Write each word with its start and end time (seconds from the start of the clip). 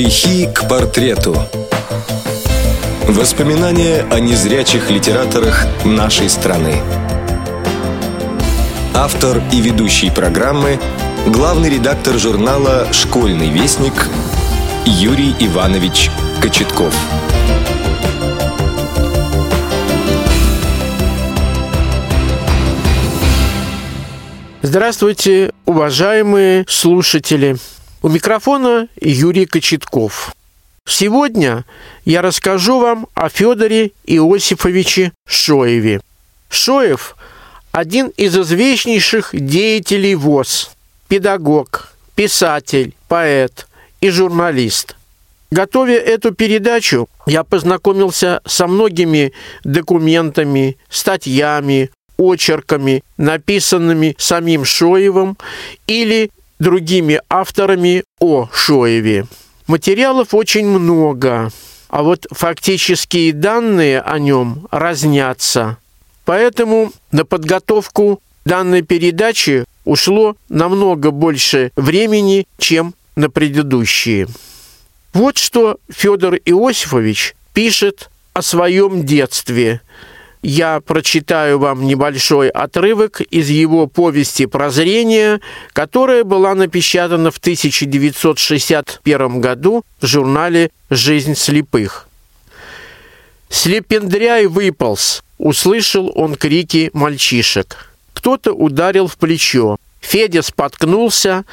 Штрихи 0.00 0.46
к 0.46 0.66
портрету. 0.66 1.36
Воспоминания 3.06 4.06
о 4.10 4.18
незрячих 4.18 4.90
литераторах 4.90 5.66
нашей 5.84 6.30
страны. 6.30 6.80
Автор 8.94 9.42
и 9.52 9.60
ведущий 9.60 10.10
программы– 10.10 10.80
главный 11.26 11.68
редактор 11.68 12.18
журнала 12.18 12.90
«Школьный 12.94 13.50
вестник» 13.50 14.08
Юрий 14.86 15.34
Иванович 15.38 16.10
Кочетков. 16.40 16.94
Здравствуйте, 24.62 25.52
уважаемые 25.66 26.64
слушатели! 26.66 27.58
У 28.02 28.08
микрофона 28.08 28.88
Юрий 28.98 29.44
Кочетков. 29.44 30.34
Сегодня 30.88 31.66
я 32.06 32.22
расскажу 32.22 32.80
вам 32.80 33.06
о 33.12 33.28
Федоре 33.28 33.92
Иосифовиче 34.06 35.12
Шоеве. 35.26 36.00
Шоев– 36.48 37.14
один 37.72 38.08
из 38.16 38.38
известнейших 38.38 39.30
деятелей 39.34 40.14
ВОЗ, 40.14 40.70
педагог, 41.08 41.92
писатель, 42.14 42.94
поэт 43.06 43.68
и 44.00 44.08
журналист. 44.08 44.96
Готовя 45.50 45.98
эту 45.98 46.32
передачу, 46.32 47.06
я 47.26 47.44
познакомился 47.44 48.40
со 48.46 48.66
многими 48.66 49.34
документами, 49.62 50.78
статьями, 50.88 51.90
очерками, 52.16 53.04
написанными 53.18 54.16
самим 54.18 54.64
Шоевым 54.64 55.36
или 55.86 56.30
другими 56.60 57.20
авторами 57.28 58.04
о 58.20 58.48
Шоеве. 58.52 59.26
Материалов 59.66 60.34
очень 60.34 60.66
много, 60.66 61.50
а 61.88 62.02
вот 62.04 62.26
фактические 62.30 63.32
данные 63.32 64.00
о 64.00 64.18
нем 64.20 64.68
разнятся. 64.70 65.78
Поэтому 66.24 66.92
на 67.10 67.24
подготовку 67.24 68.22
данной 68.44 68.82
передачи 68.82 69.64
ушло 69.84 70.36
намного 70.48 71.10
больше 71.10 71.72
времени, 71.74 72.46
чем 72.58 72.94
на 73.16 73.30
предыдущие. 73.30 74.28
Вот 75.12 75.38
что 75.38 75.78
Федор 75.90 76.36
Иосифович 76.36 77.34
пишет 77.52 78.10
о 78.34 78.42
своем 78.42 79.04
детстве– 79.04 79.80
я 80.42 80.80
прочитаю 80.80 81.58
вам 81.58 81.86
небольшой 81.86 82.48
отрывок 82.48 83.20
из 83.20 83.50
его 83.50 83.86
повести 83.86 84.46
«Прозрение», 84.46 85.40
которая 85.72 86.24
была 86.24 86.54
напечатана 86.54 87.30
в 87.30 87.38
1961 87.38 89.40
году 89.40 89.84
в 90.00 90.06
журнале 90.06 90.70
«Жизнь 90.88 91.34
слепых». 91.34 92.08
«Слепендряй 93.50 94.46
выполз»,— 94.46 95.22
услышал 95.38 96.10
он 96.14 96.36
крики 96.36 96.90
мальчишек. 96.94 97.90
Кто-то 98.14 98.52
ударил 98.52 99.08
в 99.08 99.16
плечо. 99.16 99.76
Федя 100.00 100.42
споткнулся 100.42 101.44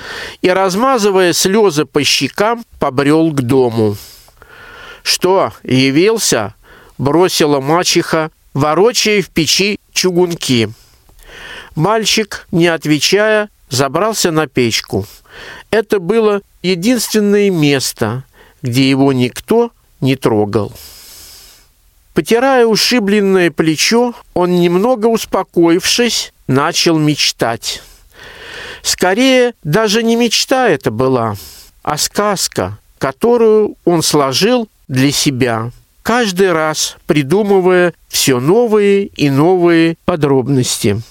и, 0.41 0.49
размазывая 0.49 1.33
слезы 1.33 1.85
по 1.85 2.03
щекам, 2.03 2.63
побрел 2.80 3.31
к 3.31 3.41
дому. 3.41 3.97
«Что, 5.03 5.52
явился?»— 5.63 6.55
бросила 6.97 7.59
мачеха, 7.59 8.31
ворочая 8.58 9.22
в 9.22 9.30
печи 9.30 9.80
чугунки. 9.94 10.69
Мальчик, 11.75 12.47
не 12.52 12.66
отвечая, 12.66 13.49
забрался 13.69 14.31
на 14.31 14.47
печку. 14.47 15.05
Это 15.69 15.99
было 15.99 16.41
единственное 16.64 17.52
место, 17.52 18.23
где 18.64 18.89
его 18.89 19.14
никто 19.14 19.72
не 20.02 20.16
трогал. 20.16 20.73
Потирая 22.15 22.65
ушибленное 22.65 23.52
плечо, 23.52 24.15
он, 24.33 24.60
немного 24.60 25.05
успокоившись, 25.05 26.33
начал 26.48 26.98
мечтать. 26.98 27.83
Скорее, 28.81 29.54
даже 29.64 30.02
не 30.02 30.15
мечта 30.15 30.67
это 30.67 30.89
была, 30.89 31.36
а 31.83 31.95
сказка, 31.99 32.80
которую 32.98 33.76
он 33.86 34.02
сложил 34.02 34.67
для 34.87 35.11
себя– 35.11 35.71
каждый 36.07 36.53
раз 36.53 36.95
придумывая 37.05 37.93
все 38.07 38.39
новые 38.39 39.07
и 39.07 39.29
новые 39.29 39.97
подробности. 40.05 41.01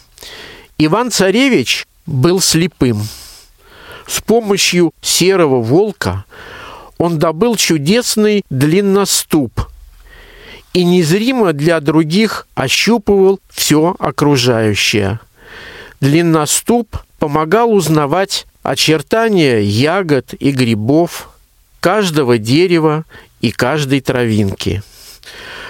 Иван-царевич 0.78 1.86
был 2.06 2.40
слепым. 2.40 3.06
С 4.06 4.22
помощью 4.22 4.94
серого 5.02 5.60
волка 5.60 6.24
он 6.96 7.18
добыл 7.18 7.56
чудесный 7.56 8.42
длинноступ 8.48 9.68
и 10.72 10.82
незримо 10.82 11.52
для 11.52 11.80
других 11.80 12.48
ощупывал 12.54 13.38
все 13.50 13.94
окружающее. 13.98 15.20
Длинноступ 16.00 16.96
помогал 17.18 17.70
узнавать 17.70 18.46
очертания 18.62 19.58
ягод 19.60 20.32
и 20.40 20.52
грибов, 20.52 21.28
каждого 21.80 22.38
дерева 22.38 23.04
и 23.46 23.52
каждой 23.52 24.00
травинки. 24.00 24.82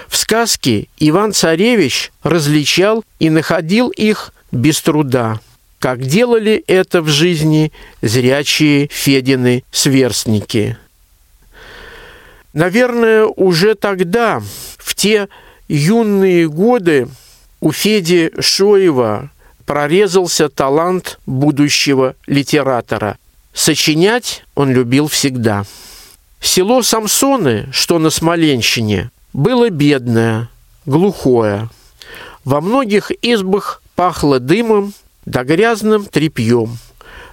В 0.07 0.17
сказке 0.17 0.87
Иван-Царевич 0.97 2.11
различал 2.23 3.03
и 3.19 3.29
находил 3.29 3.89
их 3.89 4.33
без 4.51 4.81
труда, 4.81 5.39
как 5.77 6.03
делали 6.03 6.63
это 6.65 7.03
в 7.03 7.07
жизни 7.09 7.71
зрячие 8.01 8.87
Федины 8.91 9.63
сверстники. 9.71 10.75
Наверное, 12.53 13.25
уже 13.25 13.75
тогда, 13.75 14.41
в 14.79 14.95
те 14.95 15.27
юные 15.67 16.49
годы, 16.49 17.09
у 17.59 17.71
Феди 17.71 18.31
Шоева 18.39 19.29
прорезался 19.67 20.49
талант 20.49 21.19
будущего 21.27 22.15
литератора. 22.25 23.19
Сочинять 23.53 24.43
он 24.55 24.71
любил 24.71 25.07
всегда. 25.07 25.63
Село 26.39 26.81
Самсоны, 26.81 27.69
что 27.71 27.99
на 27.99 28.09
Смоленщине, 28.09 29.11
было 29.33 29.69
бедное, 29.69 30.49
глухое. 30.85 31.69
Во 32.43 32.61
многих 32.61 33.11
избах 33.21 33.81
пахло 33.95 34.39
дымом 34.39 34.93
да 35.25 35.43
грязным 35.43 36.05
тряпьем. 36.05 36.77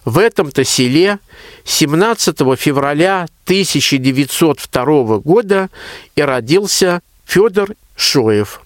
В 0.04 0.18
этом-то 0.18 0.64
селе 0.64 1.18
17 1.64 2.36
февраля 2.58 3.26
1902 3.44 5.18
года 5.18 5.70
и 6.16 6.22
родился 6.22 7.00
Федор 7.24 7.70
Шоев. 7.96 8.60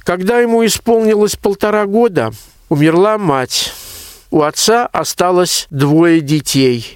Когда 0.00 0.40
ему 0.40 0.64
исполнилось 0.64 1.36
полтора 1.36 1.86
года, 1.86 2.32
умерла 2.68 3.18
мать. 3.18 3.72
У 4.30 4.42
отца 4.42 4.86
осталось 4.86 5.66
двое 5.70 6.20
детей. 6.20 6.95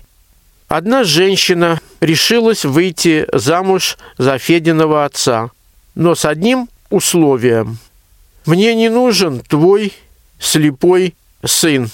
Одна 0.71 1.03
женщина 1.03 1.81
решилась 2.01 2.65
выйти 2.65 3.27
замуж 3.33 3.99
за 4.19 4.39
Фединого 4.39 5.05
отца, 5.05 5.51
но 5.97 6.15
с 6.15 6.25
одним 6.25 6.69
условием. 6.91 7.79
«Мне 8.47 8.77
не 8.77 8.89
нужен 8.89 9.41
твой 9.41 9.93
слепой 10.39 11.17
сын». 11.45 11.91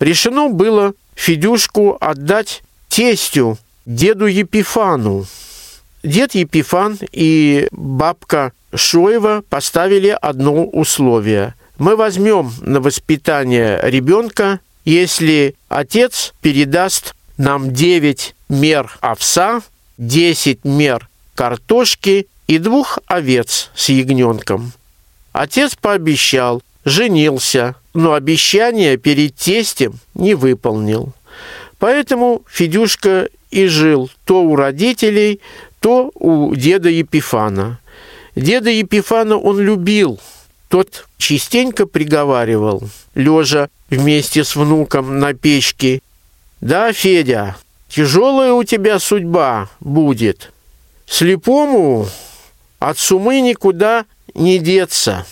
Решено 0.00 0.48
было 0.48 0.94
Федюшку 1.16 1.98
отдать 2.00 2.62
тестю, 2.88 3.58
деду 3.84 4.24
Епифану. 4.24 5.26
Дед 6.02 6.34
Епифан 6.34 6.98
и 7.12 7.68
бабка 7.72 8.52
Шоева 8.74 9.42
поставили 9.50 10.16
одно 10.18 10.64
условие. 10.64 11.54
Мы 11.76 11.94
возьмем 11.94 12.54
на 12.62 12.80
воспитание 12.80 13.78
ребенка, 13.82 14.60
если 14.86 15.56
отец 15.68 16.32
передаст 16.40 17.14
нам 17.38 17.72
9 17.72 18.34
мер 18.48 18.98
овса, 19.00 19.62
10 19.96 20.64
мер 20.64 21.08
картошки 21.34 22.26
и 22.48 22.58
двух 22.58 22.98
овец 23.06 23.70
с 23.74 23.88
ягненком. 23.88 24.72
Отец 25.32 25.76
пообещал, 25.76 26.62
женился, 26.84 27.76
но 27.94 28.14
обещание 28.14 28.96
перед 28.96 29.36
тестем 29.36 29.94
не 30.14 30.34
выполнил. 30.34 31.12
Поэтому 31.78 32.42
Федюшка 32.50 33.28
и 33.50 33.66
жил 33.66 34.10
то 34.24 34.42
у 34.42 34.56
родителей, 34.56 35.40
то 35.80 36.10
у 36.14 36.54
деда 36.54 36.88
Епифана. 36.88 37.78
Деда 38.34 38.70
Епифана 38.70 39.36
он 39.36 39.60
любил. 39.60 40.18
Тот 40.68 41.06
частенько 41.16 41.86
приговаривал, 41.86 42.82
лежа 43.14 43.68
вместе 43.90 44.44
с 44.44 44.54
внуком 44.54 45.18
на 45.18 45.34
печке, 45.34 46.02
да, 46.60 46.92
Федя, 46.92 47.56
тяжелая 47.88 48.52
у 48.52 48.64
тебя 48.64 48.98
судьба 48.98 49.68
будет. 49.80 50.52
Слепому 51.06 52.08
от 52.78 52.98
сумы 52.98 53.40
никуда 53.40 54.04
не 54.34 54.58
деться. 54.58 55.26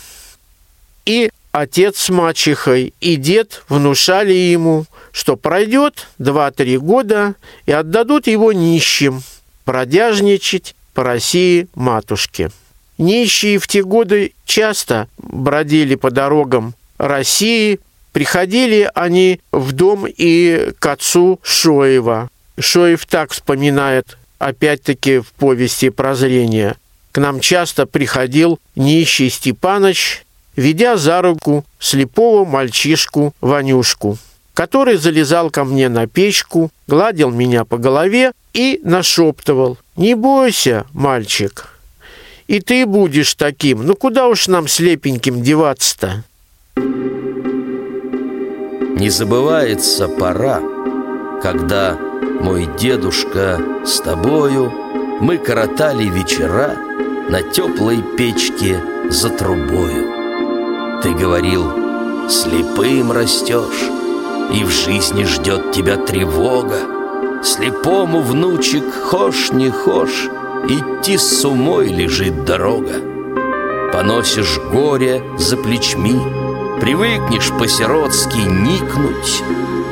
И 1.05 1.31
отец 1.53 1.99
с 1.99 2.09
мачехой 2.11 2.95
и 3.01 3.17
дед 3.17 3.63
внушали 3.69 4.33
ему, 4.33 4.87
что 5.13 5.37
пройдет 5.37 6.09
два-три 6.19 6.79
года 6.79 7.35
и 7.67 7.73
отдадут 7.73 8.27
его 8.27 8.53
нищим. 8.53 9.23
бродяжничать 9.65 10.75
по 10.95 11.03
России 11.03 11.69
матушке. 11.75 12.51
Нищие 12.99 13.59
в 13.59 13.67
те 13.67 13.83
годы 13.83 14.33
часто 14.45 15.09
бродили 15.19 15.97
по 15.97 16.11
дорогам 16.11 16.75
России, 16.99 17.81
приходили 18.17 18.91
они 18.95 19.41
в 19.53 19.73
дом 19.73 20.07
и 20.09 20.73
к 20.79 20.87
отцу 20.87 21.39
Шоева. 21.43 22.31
Шоев 22.59 23.05
так 23.05 23.31
вспоминает, 23.31 24.17
опять-таки 24.39 25.19
в 25.19 25.33
повести 25.33 25.91
«Прозрение». 25.91 26.77
К 27.13 27.19
нам 27.19 27.41
часто 27.41 27.85
приходил 27.85 28.59
нищий 28.75 29.29
Степаныч, 29.29 30.25
ведя 30.57 30.97
за 30.97 31.21
руку 31.21 31.67
слепого 31.79 32.47
мальчишку 32.47 33.35
Ванюшку, 33.43 34.17
который 34.55 34.97
залезал 34.97 35.51
ко 35.51 35.65
мне 35.65 35.91
на 35.91 36.07
печку, 36.07 36.71
гладил 36.87 37.31
меня 37.31 37.67
по 37.67 37.77
голове 37.77 38.33
и 38.55 38.81
нашептывал 38.83 39.77
«Не 39.95 40.15
бойся, 40.15 40.87
мальчик, 40.95 41.79
и 42.47 42.61
ты 42.61 42.87
будешь 42.87 43.35
таким. 43.35 43.85
Ну 43.85 43.95
куда 43.95 44.27
уж 44.29 44.49
нам 44.49 44.69
слепеньким 44.69 45.43
деваться-то?» 45.43 46.25
Не 48.97 49.11
забывается 49.11 50.09
пора, 50.09 50.63
когда 51.43 51.99
мой 52.41 52.67
дедушка 52.79 53.61
с 53.85 54.01
тобою 54.01 54.73
Мы 55.21 55.37
коротали 55.37 56.05
вечера 56.05 56.77
на 57.29 57.43
теплой 57.43 58.03
печке 58.17 58.83
за 59.11 59.29
трубою. 59.29 61.03
Ты 61.03 61.13
говорил, 61.13 62.31
слепым 62.31 63.13
растешь, 63.13 63.85
и 64.55 64.65
в 64.65 64.71
жизни 64.71 65.25
ждет 65.25 65.73
тебя 65.73 65.99
тревога. 65.99 67.43
Слепому 67.45 68.23
внучек, 68.23 68.85
хошь 68.95 69.53
не 69.53 69.69
хошь, 69.69 70.31
Идти 70.71 71.19
с 71.19 71.45
умой 71.45 71.89
лежит 71.89 72.47
дорога. 72.47 72.95
Поносишь 73.93 74.59
горе 74.73 75.23
за 75.37 75.59
плечми, 75.59 76.46
Привыкнешь 76.81 77.51
по-сиротски 77.59 78.37
никнуть, 78.37 79.43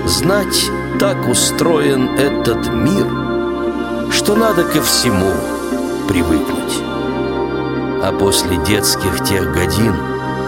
Знать, 0.06 0.70
так 1.00 1.28
устроен 1.28 2.10
этот 2.18 2.72
мир, 2.72 3.06
Что 4.12 4.36
надо 4.36 4.64
ко 4.64 4.82
всему 4.82 5.32
привыкнуть. 6.06 6.82
А 8.02 8.14
после 8.18 8.58
детских 8.66 9.24
тех 9.24 9.54
годин 9.54 9.94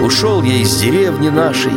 Ушел 0.02 0.42
я 0.42 0.56
из 0.56 0.76
деревни 0.76 1.30
нашей, 1.30 1.72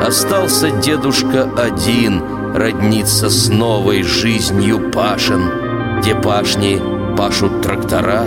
Остался 0.00 0.70
дедушка 0.70 1.50
один 1.56 2.22
Родниться 2.54 3.28
с 3.28 3.48
новой 3.48 4.04
жизнью 4.04 4.92
Пашин, 4.92 5.98
Где 5.98 6.14
пашни 6.14 6.80
пашут 7.16 7.62
трактора. 7.62 8.26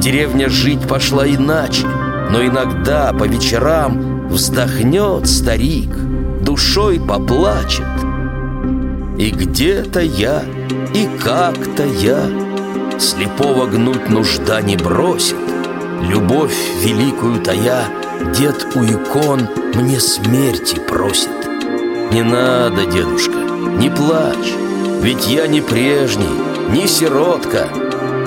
Деревня 0.00 0.50
жить 0.50 0.86
пошла 0.86 1.26
иначе, 1.26 1.86
но 2.30 2.44
иногда 2.44 3.12
по 3.14 3.24
вечерам 3.24 4.13
вздохнет 4.28 5.28
старик, 5.28 5.90
душой 6.40 7.00
поплачет. 7.00 7.86
И 9.18 9.30
где-то 9.30 10.00
я, 10.00 10.42
и 10.92 11.08
как-то 11.22 11.84
я 11.84 12.28
Слепого 12.98 13.66
гнуть 13.66 14.08
нужда 14.08 14.60
не 14.62 14.76
бросит. 14.76 15.36
Любовь 16.02 16.56
великую 16.82 17.40
тая 17.42 17.84
Дед 18.38 18.66
у 18.74 18.84
икон 18.84 19.48
мне 19.74 19.98
смерти 19.98 20.78
просит. 20.78 21.30
Не 22.12 22.22
надо, 22.22 22.86
дедушка, 22.86 23.36
не 23.78 23.90
плачь 23.90 24.54
Ведь 25.02 25.26
я 25.26 25.46
не 25.48 25.60
прежний, 25.60 26.28
не 26.70 26.86
сиротка. 26.86 27.68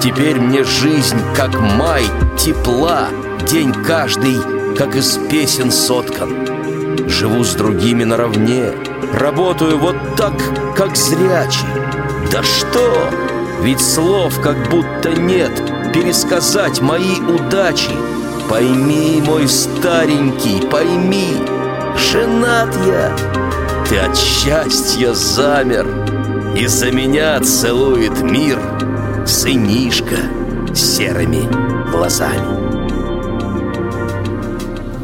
Теперь 0.02 0.40
мне 0.40 0.64
жизнь, 0.64 1.18
как 1.36 1.60
май, 1.60 2.04
тепла, 2.38 3.08
День 3.50 3.72
каждый, 3.72 4.38
как 4.78 4.96
из 4.96 5.18
песен 5.30 5.72
соткан. 5.72 7.10
Живу 7.10 7.44
с 7.44 7.54
другими 7.56 8.04
наравне, 8.04 8.72
Работаю 9.14 9.78
вот 9.78 9.96
так, 10.16 10.34
как 10.76 10.96
зрячий. 10.96 11.68
Да 12.32 12.44
что? 12.44 13.10
Ведь 13.62 13.82
слов 13.82 14.40
как 14.42 14.70
будто 14.70 15.12
нет 15.12 15.52
Пересказать 15.94 16.82
мои 16.82 17.20
удачи. 17.22 17.92
Пойми, 18.50 19.22
мой 19.26 19.48
старенький, 19.48 20.62
пойми, 20.68 21.36
Женат 21.98 22.74
я, 22.86 23.16
ты 23.90 23.98
от 23.98 24.16
счастья 24.16 25.14
замер, 25.14 25.88
И 26.56 26.68
за 26.68 26.92
меня 26.92 27.40
целует 27.42 28.22
мир— 28.22 28.60
сынишка 29.26 30.18
серыми 30.74 31.50
глазами. 31.92 32.67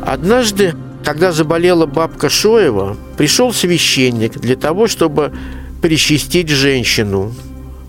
Однажды, 0.06 0.76
когда 1.04 1.32
заболела 1.32 1.86
бабка 1.86 2.30
Шоева, 2.30 2.98
пришел 3.18 3.54
священник 3.54 4.38
для 4.40 4.56
того, 4.56 4.88
чтобы 4.88 5.34
причастить 5.82 6.50
женщину. 6.50 7.34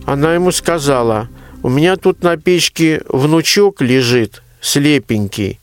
Она 0.07 0.35
ему 0.35 0.53
сказала, 0.53 1.29
у 1.63 1.69
меня 1.69 1.97
тут 1.97 2.23
на 2.23 2.37
печке 2.37 3.03
внучок 3.09 3.81
лежит, 3.81 4.43
слепенький. 4.61 5.61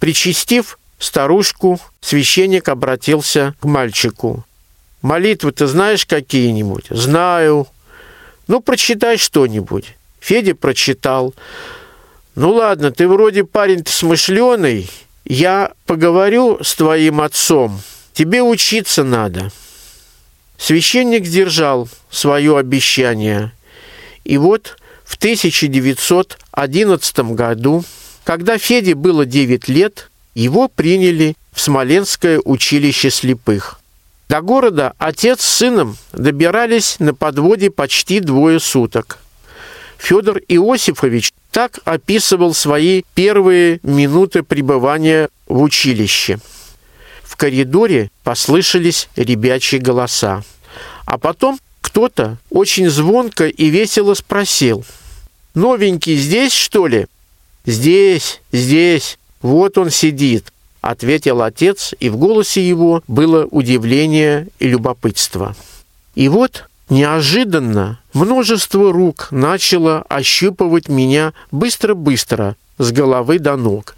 Причастив 0.00 0.78
старушку, 0.98 1.80
священник 2.00 2.68
обратился 2.68 3.54
к 3.60 3.64
мальчику. 3.64 4.44
«Молитвы 5.02 5.52
ты 5.52 5.66
знаешь 5.66 6.06
какие-нибудь?» 6.06 6.86
«Знаю», 6.90 7.68
ну, 8.48 8.60
прочитай 8.60 9.18
что-нибудь. 9.18 9.96
Федя 10.20 10.54
прочитал. 10.54 11.34
Ну 12.34 12.52
ладно, 12.52 12.92
ты 12.92 13.08
вроде 13.08 13.44
парень-то 13.44 13.90
смышленый. 13.90 14.88
Я 15.28 15.72
поговорю 15.86 16.62
с 16.62 16.76
твоим 16.76 17.20
отцом. 17.20 17.80
Тебе 18.12 18.42
учиться 18.42 19.02
надо. 19.02 19.50
Священник 20.56 21.26
сдержал 21.26 21.88
свое 22.10 22.56
обещание. 22.56 23.50
И 24.22 24.38
вот 24.38 24.76
в 25.04 25.16
1911 25.16 27.18
году, 27.34 27.84
когда 28.22 28.56
Феде 28.56 28.94
было 28.94 29.26
9 29.26 29.68
лет, 29.68 30.12
его 30.34 30.68
приняли 30.68 31.34
в 31.52 31.60
Смоленское 31.60 32.40
училище 32.44 33.10
слепых. 33.10 33.80
До 34.28 34.42
города 34.42 34.92
отец 34.98 35.40
с 35.40 35.56
сыном 35.56 35.96
добирались 36.12 37.00
на 37.00 37.14
подводе 37.14 37.72
почти 37.72 38.20
двое 38.20 38.60
суток. 38.60 39.18
Федор 39.98 40.38
Иосифович 40.46 41.32
так 41.56 41.78
описывал 41.86 42.52
свои 42.52 43.02
первые 43.14 43.80
минуты 43.82 44.42
пребывания 44.42 45.30
в 45.46 45.62
училище. 45.62 46.38
В 47.22 47.34
коридоре 47.36 48.10
послышались 48.24 49.08
ребячьи 49.16 49.78
голоса. 49.78 50.44
А 51.06 51.16
потом 51.16 51.58
кто-то 51.80 52.36
очень 52.50 52.90
звонко 52.90 53.48
и 53.48 53.70
весело 53.70 54.12
спросил. 54.12 54.84
«Новенький 55.54 56.18
здесь, 56.18 56.52
что 56.52 56.86
ли?» 56.88 57.06
«Здесь, 57.64 58.42
здесь. 58.52 59.16
Вот 59.40 59.78
он 59.78 59.88
сидит 59.88 60.52
ответил 60.82 61.40
отец, 61.40 61.94
и 61.98 62.10
в 62.10 62.16
голосе 62.18 62.68
его 62.68 63.02
было 63.08 63.46
удивление 63.46 64.48
и 64.58 64.68
любопытство. 64.68 65.56
И 66.14 66.28
вот 66.28 66.68
неожиданно 66.88 68.00
множество 68.12 68.92
рук 68.92 69.28
начало 69.30 70.02
ощупывать 70.08 70.88
меня 70.88 71.32
быстро-быстро 71.50 72.56
с 72.78 72.92
головы 72.92 73.38
до 73.38 73.56
ног. 73.56 73.96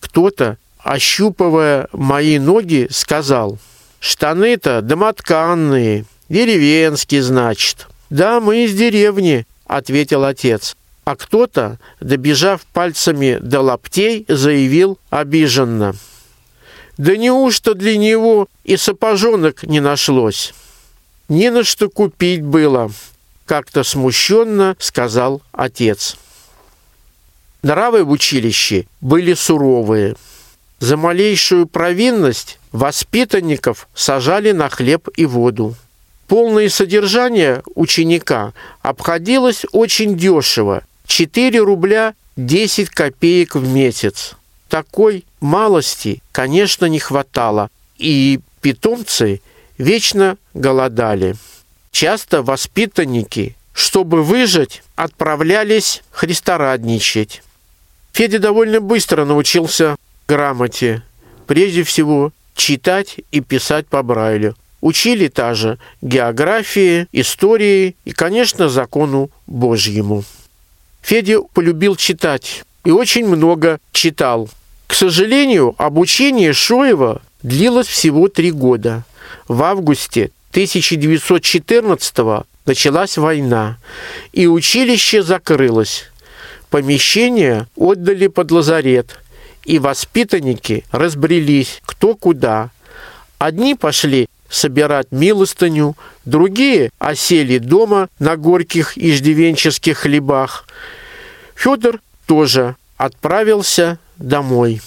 Кто-то, 0.00 0.58
ощупывая 0.78 1.88
мои 1.92 2.38
ноги, 2.38 2.88
сказал, 2.90 3.58
«Штаны-то 4.00 4.82
домотканные, 4.82 6.04
деревенские, 6.28 7.22
значит». 7.22 7.86
«Да, 8.10 8.40
мы 8.40 8.64
из 8.64 8.74
деревни»,— 8.74 9.46
ответил 9.66 10.24
отец. 10.24 10.76
А 11.04 11.16
кто-то, 11.16 11.78
добежав 12.00 12.60
пальцами 12.72 13.38
до 13.40 13.60
лаптей, 13.60 14.24
заявил 14.28 14.98
обиженно— 15.10 15.94
да 16.98 17.16
неужто 17.16 17.74
для 17.74 17.96
него 17.96 18.48
и 18.64 18.76
сапожонок 18.76 19.62
не 19.62 19.80
нашлось? 19.80 20.54
Не 21.32 21.50
на 21.50 21.64
что 21.64 21.88
купить 21.88 22.42
было, 22.42 22.90
как-то 23.46 23.84
смущенно 23.84 24.76
сказал 24.78 25.40
отец. 25.50 26.18
Нравы 27.62 28.04
в 28.04 28.10
училище 28.10 28.84
были 29.00 29.32
суровые. 29.32 30.16
За 30.78 30.98
малейшую 30.98 31.66
провинность 31.66 32.58
воспитанников 32.70 33.88
сажали 33.94 34.52
на 34.52 34.68
хлеб 34.68 35.08
и 35.16 35.24
воду. 35.24 35.74
Полное 36.26 36.68
содержание 36.68 37.62
ученика 37.76 38.52
обходилось 38.82 39.64
очень 39.72 40.18
дешево– 40.18 40.82
4 41.06 41.60
рубля 41.60 42.12
10 42.36 42.90
копеек 42.90 43.54
в 43.54 43.66
месяц. 43.66 44.34
Такой 44.68 45.24
малости, 45.40 46.22
конечно, 46.30 46.84
не 46.84 46.98
хватало, 46.98 47.70
и 47.96 48.38
питомцы 48.60 49.40
вечно 49.82 50.36
голодали. 50.54 51.36
Часто 51.90 52.42
воспитанники 52.42 53.56
чтобы 53.74 54.22
выжить, 54.22 54.82
отправлялись 54.96 56.02
христорадничать. 56.10 57.42
Федя 58.12 58.38
довольно 58.38 58.80
быстро 58.80 59.24
научился 59.24 59.96
грамоте, 60.28 61.02
прежде 61.46 61.82
всего 61.82 62.32
читать 62.54 63.16
и 63.30 63.40
писать 63.40 63.86
по 63.86 64.02
Брайлю. 64.02 64.54
Учили 64.80 65.28
та 65.28 65.54
же 65.54 65.78
географии, 66.02 67.06
истории 67.12 67.96
и, 68.04 68.10
конечно, 68.10 68.68
закону 68.68 69.30
Божьему. 69.46 70.24
Федя 71.00 71.40
полюбил 71.54 71.96
читать 71.96 72.64
и 72.84 72.90
очень 72.90 73.26
много 73.26 73.78
читал. 73.92 74.50
К 74.86 74.94
сожалению, 74.94 75.74
обучение 75.78 76.52
Шоева 76.52 77.22
длилось 77.42 77.86
всего 77.86 78.28
три 78.28 78.50
года. 78.50 79.04
В 79.48 79.62
августе 79.62 80.30
1914 80.50 82.44
началась 82.66 83.16
война, 83.16 83.78
и 84.32 84.46
училище 84.46 85.22
закрылось. 85.22 86.10
Помещение 86.70 87.66
отдали 87.76 88.28
под 88.28 88.50
лазарет, 88.50 89.18
и 89.64 89.78
воспитанники 89.78 90.84
разбрелись 90.90 91.80
кто 91.84 92.14
куда. 92.14 92.70
Одни 93.38 93.74
пошли 93.74 94.28
собирать 94.48 95.08
милостыню, 95.10 95.96
другие 96.24 96.90
осели 96.98 97.58
дома 97.58 98.08
на 98.18 98.36
горьких 98.36 98.96
иждивенческих 98.98 99.98
хлебах. 99.98 100.66
Федор 101.54 102.00
тоже 102.26 102.76
отправился 102.96 103.98
домой. 104.18 104.80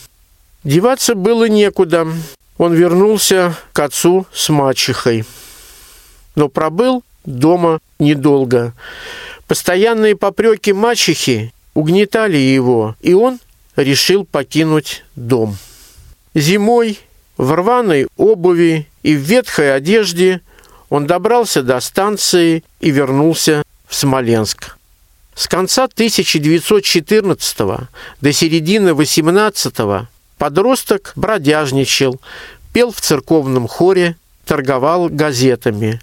Деваться 0.64 1.16
было 1.16 1.48
некуда. 1.48 2.08
Он 2.58 2.74
вернулся 2.74 3.56
к 3.74 3.80
отцу 3.80 4.26
с 4.32 4.50
мачехой. 4.50 5.26
Но 6.36 6.48
пробыл 6.50 7.04
дома 7.26 7.80
недолго. 8.00 8.74
Постоянные 9.48 10.16
попреки 10.16 10.72
мачехи 10.72 11.54
угнетали 11.74 12.38
его, 12.38 12.96
и 13.02 13.14
он 13.14 13.40
решил 13.76 14.26
покинуть 14.26 15.04
дом. 15.16 15.58
Зимой 16.34 17.00
в 17.38 17.52
рваной 17.52 18.08
обуви 18.18 18.88
и 19.04 19.16
в 19.16 19.20
ветхой 19.20 19.76
одежде 19.76 20.42
он 20.90 21.08
добрался 21.08 21.62
до 21.62 21.80
станции 21.80 22.64
и 22.80 22.92
вернулся 22.92 23.64
в 23.88 23.96
Смоленск. 23.96 24.78
С 25.36 25.48
конца 25.48 25.84
1914 25.84 27.58
до 28.22 28.32
середины 28.32 28.94
18 28.94 30.08
подросток 30.46 31.14
бродяжничал, 31.16 32.22
пел 32.72 32.92
в 32.92 33.02
церковном 33.02 33.68
хоре, 33.68 34.16
торговал 34.46 35.10
газетами. 35.10 36.00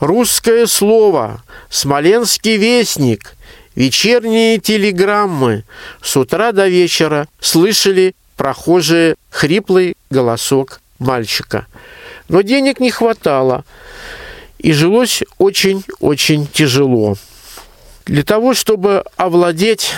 «Русское 0.00 0.66
слово», 0.66 1.42
«Смоленский 1.70 2.58
вестник», 2.58 3.34
вечерние 3.74 4.58
телеграммы. 4.58 5.64
С 6.02 6.14
утра 6.14 6.52
до 6.52 6.68
вечера 6.68 7.26
слышали 7.40 8.14
прохожие 8.36 9.14
хриплый 9.30 9.96
голосок 10.10 10.82
мальчика. 10.98 11.66
Но 12.28 12.42
денег 12.42 12.80
не 12.80 12.90
хватало, 12.90 13.64
и 14.58 14.74
жилось 14.74 15.22
очень-очень 15.38 16.46
тяжело. 16.48 17.16
Для 18.04 18.24
того, 18.24 18.52
чтобы 18.52 19.04
овладеть 19.16 19.92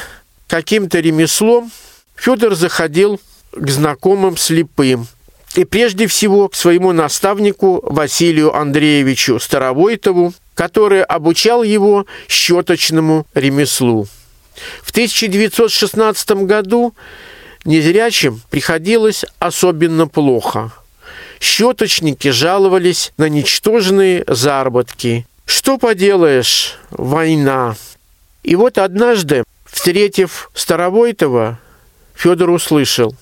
каким-то 0.46 1.00
ремеслом, 1.00 1.73
Федор 2.16 2.54
заходил 2.54 3.20
к 3.56 3.68
знакомым 3.70 4.36
слепым. 4.36 5.06
И 5.54 5.64
прежде 5.64 6.06
всего 6.06 6.48
к 6.48 6.54
своему 6.54 6.92
наставнику 6.92 7.80
Василию 7.82 8.54
Андреевичу 8.54 9.40
Старовойтову, 9.40 10.34
который 10.54 11.02
обучал 11.02 11.62
его 11.62 12.06
щеточному 12.28 13.26
ремеслу. 13.34 14.06
В 14.82 14.90
1916 14.90 16.30
году 16.44 16.94
незрячим 17.64 18.40
приходилось 18.50 19.25
особенно 19.38 20.06
плохо. 20.08 20.72
Щеточники 21.40 22.28
жаловались 22.28 23.12
на 23.18 23.28
ничтожные 23.28 24.25
заработки. 24.26 25.26
Что 25.44 25.78
поделаешь, 25.78 26.78
война. 26.90 27.76
И 28.42 28.56
вот 28.56 28.78
однажды, 28.78 29.44
встретив 29.70 30.50
Старовойтова, 30.54 31.58
Федор 32.14 32.50
услышал, 32.50 33.14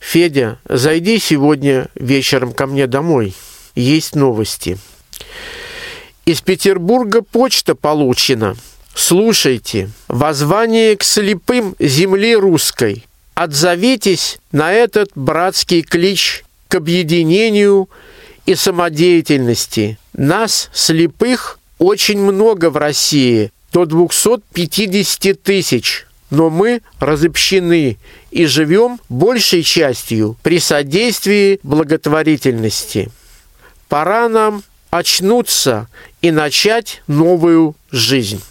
«Федя, 0.00 0.58
зайди 0.68 1.20
сегодня 1.20 1.88
вечером 1.94 2.52
ко 2.52 2.66
мне 2.66 2.88
домой. 2.88 3.34
Есть 3.76 4.16
новости». 4.16 4.78
Из 6.26 6.40
Петербурга 6.40 7.22
почта 7.22 7.76
получена. 7.76 8.56
Слушайте, 8.94 9.90
воззвание 10.08 10.96
к 10.96 11.04
слепым 11.04 11.76
земли 11.78 12.34
русской. 12.34 13.04
Отзовитесь 13.34 14.38
на 14.50 14.72
этот 14.72 15.10
братский 15.14 15.82
клич 15.82 16.44
к 16.68 16.74
объединению 16.74 17.88
и 18.46 18.54
самодеятельности. 18.54 19.98
Нас, 20.12 20.70
слепых, 20.72 21.60
очень 21.78 22.18
много 22.18 22.70
в 22.70 22.76
России– 22.76 23.52
до 23.72 23.86
250 23.86 25.42
тысяч. 25.42 26.06
Но 26.30 26.48
мы 26.48 26.82
разобщены 27.00 27.98
и 28.30 28.46
живем 28.46 29.00
большей 29.08 29.62
частью 29.62 30.36
при 30.42 30.60
содействии 30.60 31.58
благотворительности. 31.62 33.10
Пора 33.88 34.28
нам 34.28 34.62
очнуться 34.90 35.88
и 36.22 36.30
начать 36.30 37.02
новую 37.06 37.74
жизнь. 37.90 38.42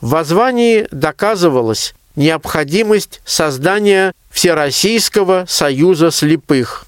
В 0.00 0.10
воззвании 0.10 0.86
доказывалась 0.90 1.94
необходимость 2.16 3.20
создания 3.24 4.12
Всероссийского 4.30 5.46
союза 5.48 6.10
слепых. 6.10 6.86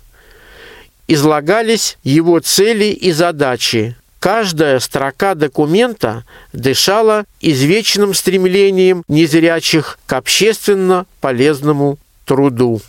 Излагались 1.08 1.98
его 2.02 2.40
цели 2.40 2.86
и 2.86 3.12
задачи, 3.12 3.96
Каждая 4.18 4.80
строка 4.80 5.34
документа 5.34 6.24
дышала 6.52 7.24
извечным 7.40 8.14
стремлением 8.14 9.04
незрячих 9.08 9.98
к 10.06 10.12
общественно 10.14 11.06
полезному 11.20 11.98
труду. 12.24 12.80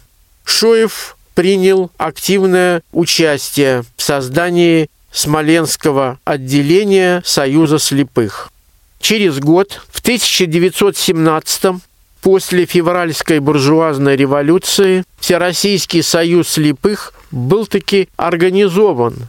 Шоев 0.43 1.17
принял 1.35 1.91
активное 1.97 2.81
участие 2.91 3.83
в 3.95 4.01
создании 4.01 4.89
Смоленского 5.11 6.19
отделения 6.25 7.21
Союза 7.25 7.79
слепых. 7.79 8.51
Через 8.99 9.39
год, 9.39 9.81
в 9.89 9.99
1917 9.99 11.81
после 12.21 12.65
февральской 12.65 13.39
буржуазной 13.39 14.15
революции, 14.15 15.03
Всероссийский 15.19 16.03
союз 16.03 16.49
слепых 16.49 17.13
был 17.31 17.65
таки 17.67 18.09
организован 18.15 19.27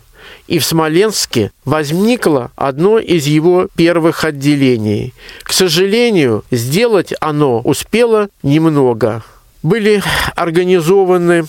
и 0.49 0.59
в 0.59 0.65
Смоленске 0.65 1.53
возникло 1.65 2.51
одно 2.57 2.99
из 2.99 3.27
его 3.27 3.69
первых 3.77 4.25
отделений. 4.25 5.15
К 5.43 5.53
сожалению, 5.53 6.45
сделать 6.51 7.13
оно 7.21 7.61
успело 7.61 8.29
немного. 8.43 9.23
Были 9.63 10.03
организованы 10.35 11.45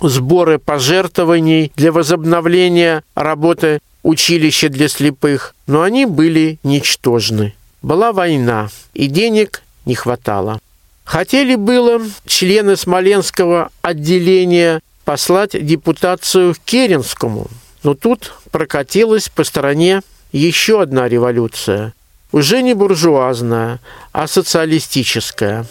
сборы 0.00 0.58
пожертвований 0.58 1.72
для 1.76 1.92
возобновления 1.92 3.04
работы 3.14 3.80
училища 4.02 4.70
для 4.70 4.88
слепых, 4.88 5.54
но 5.66 5.82
они 5.82 6.06
были 6.06 6.58
ничтожны. 6.62 7.54
Была 7.82 8.12
война, 8.12 8.70
и 8.94 9.08
денег 9.08 9.62
не 9.84 9.94
хватало. 9.94 10.58
Хотели 11.04 11.54
было 11.54 12.00
члены 12.26 12.76
Смоленского 12.76 13.70
отделения 13.82 14.80
послать 15.04 15.66
депутацию 15.66 16.54
к 16.54 16.58
Керенскому– 16.64 17.48
но 17.82 17.94
тут 17.94 18.32
прокатилась 18.50 19.28
по 19.28 19.44
стране 19.44 20.02
еще 20.32 20.82
одна 20.82 21.08
революция. 21.08 21.94
Уже 22.32 22.62
не 22.62 22.74
буржуазная, 22.74 23.80
а 24.12 24.26
социалистическая. 24.26 25.64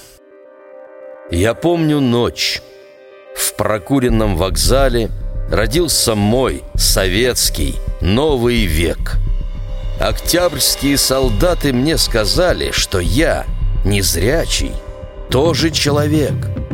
Я 1.30 1.54
помню 1.54 2.00
ночь. 2.00 2.62
В 3.36 3.54
прокуренном 3.54 4.36
вокзале 4.36 5.12
родился 5.52 6.16
мой 6.16 6.64
советский 6.76 7.76
новый 8.02 8.66
век. 8.66 9.18
Октябрьские 10.00 10.98
солдаты 10.98 11.74
мне 11.74 11.98
сказали, 11.98 12.72
что 12.72 13.00
я, 13.00 13.46
незрячий, 13.86 14.72
тоже 15.30 15.70
человек– 15.70 16.34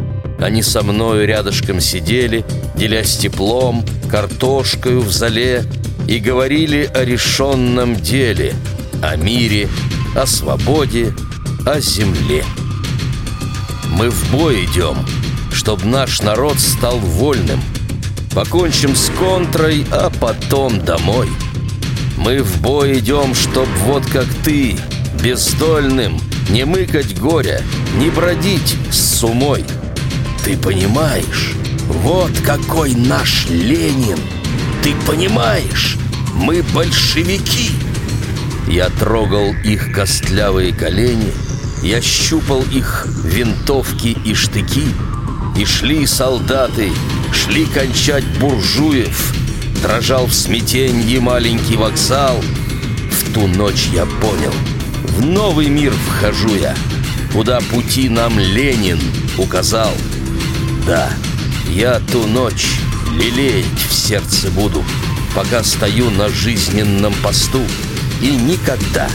они 0.43 0.61
со 0.61 0.83
мною 0.83 1.25
рядышком 1.25 1.79
сидели, 1.79 2.45
делясь 2.75 3.17
теплом, 3.17 3.85
картошкою 4.11 4.99
в 4.99 5.09
зале, 5.09 5.63
и 6.07 6.19
говорили 6.19 6.89
о 6.93 7.05
решенном 7.05 7.95
деле, 7.95 8.53
о 9.01 9.15
мире, 9.15 9.69
о 10.15 10.25
свободе, 10.25 11.13
о 11.65 11.79
земле. 11.79 12.43
Мы 13.89 14.09
в 14.09 14.31
бой 14.31 14.65
идем, 14.65 14.97
чтобы 15.53 15.85
наш 15.85 16.21
народ 16.21 16.59
стал 16.59 16.97
вольным. 16.97 17.61
Покончим 18.35 18.97
с 18.97 19.09
контрой, 19.17 19.85
а 19.91 20.09
потом 20.09 20.83
домой. 20.83 21.29
Мы 22.17 22.43
в 22.43 22.61
бой 22.61 22.99
идем, 22.99 23.33
чтоб 23.33 23.67
вот 23.85 24.05
как 24.07 24.27
ты, 24.43 24.75
бездольным 25.23 26.19
не 26.49 26.65
мыкать 26.65 27.17
горя, 27.17 27.61
не 27.97 28.09
бродить 28.09 28.75
с 28.91 29.19
сумой. 29.19 29.63
Ты 30.43 30.57
понимаешь, 30.57 31.55
вот 31.87 32.31
какой 32.45 32.95
наш 32.95 33.45
Ленин. 33.49 34.19
Ты 34.83 34.93
понимаешь, 35.07 35.97
мы 36.35 36.61
большевики. 36.73 37.71
Я 38.67 38.89
трогал 38.89 39.53
их 39.63 39.93
костлявые 39.93 40.73
колени, 40.73 41.31
я 41.81 42.01
щупал 42.01 42.61
их 42.63 43.07
винтовки 43.23 44.17
и 44.25 44.33
штыки, 44.33 44.87
и 45.57 45.63
шли 45.63 46.05
солдаты, 46.05 46.91
шли 47.31 47.65
кончать 47.65 48.25
буржуев, 48.39 49.33
дрожал 49.81 50.27
в 50.27 50.33
смятенье 50.33 51.21
маленький 51.21 51.77
вокзал. 51.77 52.41
В 53.11 53.33
ту 53.33 53.47
ночь 53.47 53.87
я 53.93 54.05
понял, 54.05 54.53
в 55.03 55.25
новый 55.25 55.67
мир 55.67 55.93
вхожу 55.93 56.53
я, 56.55 56.75
куда 57.31 57.61
пути 57.61 58.09
нам 58.09 58.37
Ленин 58.37 58.99
указал. 59.37 59.93
Да, 60.85 61.09
я 61.69 62.01
ту 62.11 62.27
ночь 62.27 62.67
лелеять 63.17 63.65
в 63.87 63.93
сердце 63.93 64.51
буду, 64.51 64.83
пока 65.33 65.63
стою 65.63 66.09
на 66.09 66.27
жизненном 66.27 67.13
посту. 67.23 67.61
И 68.21 68.35
никогда, 68.35 69.07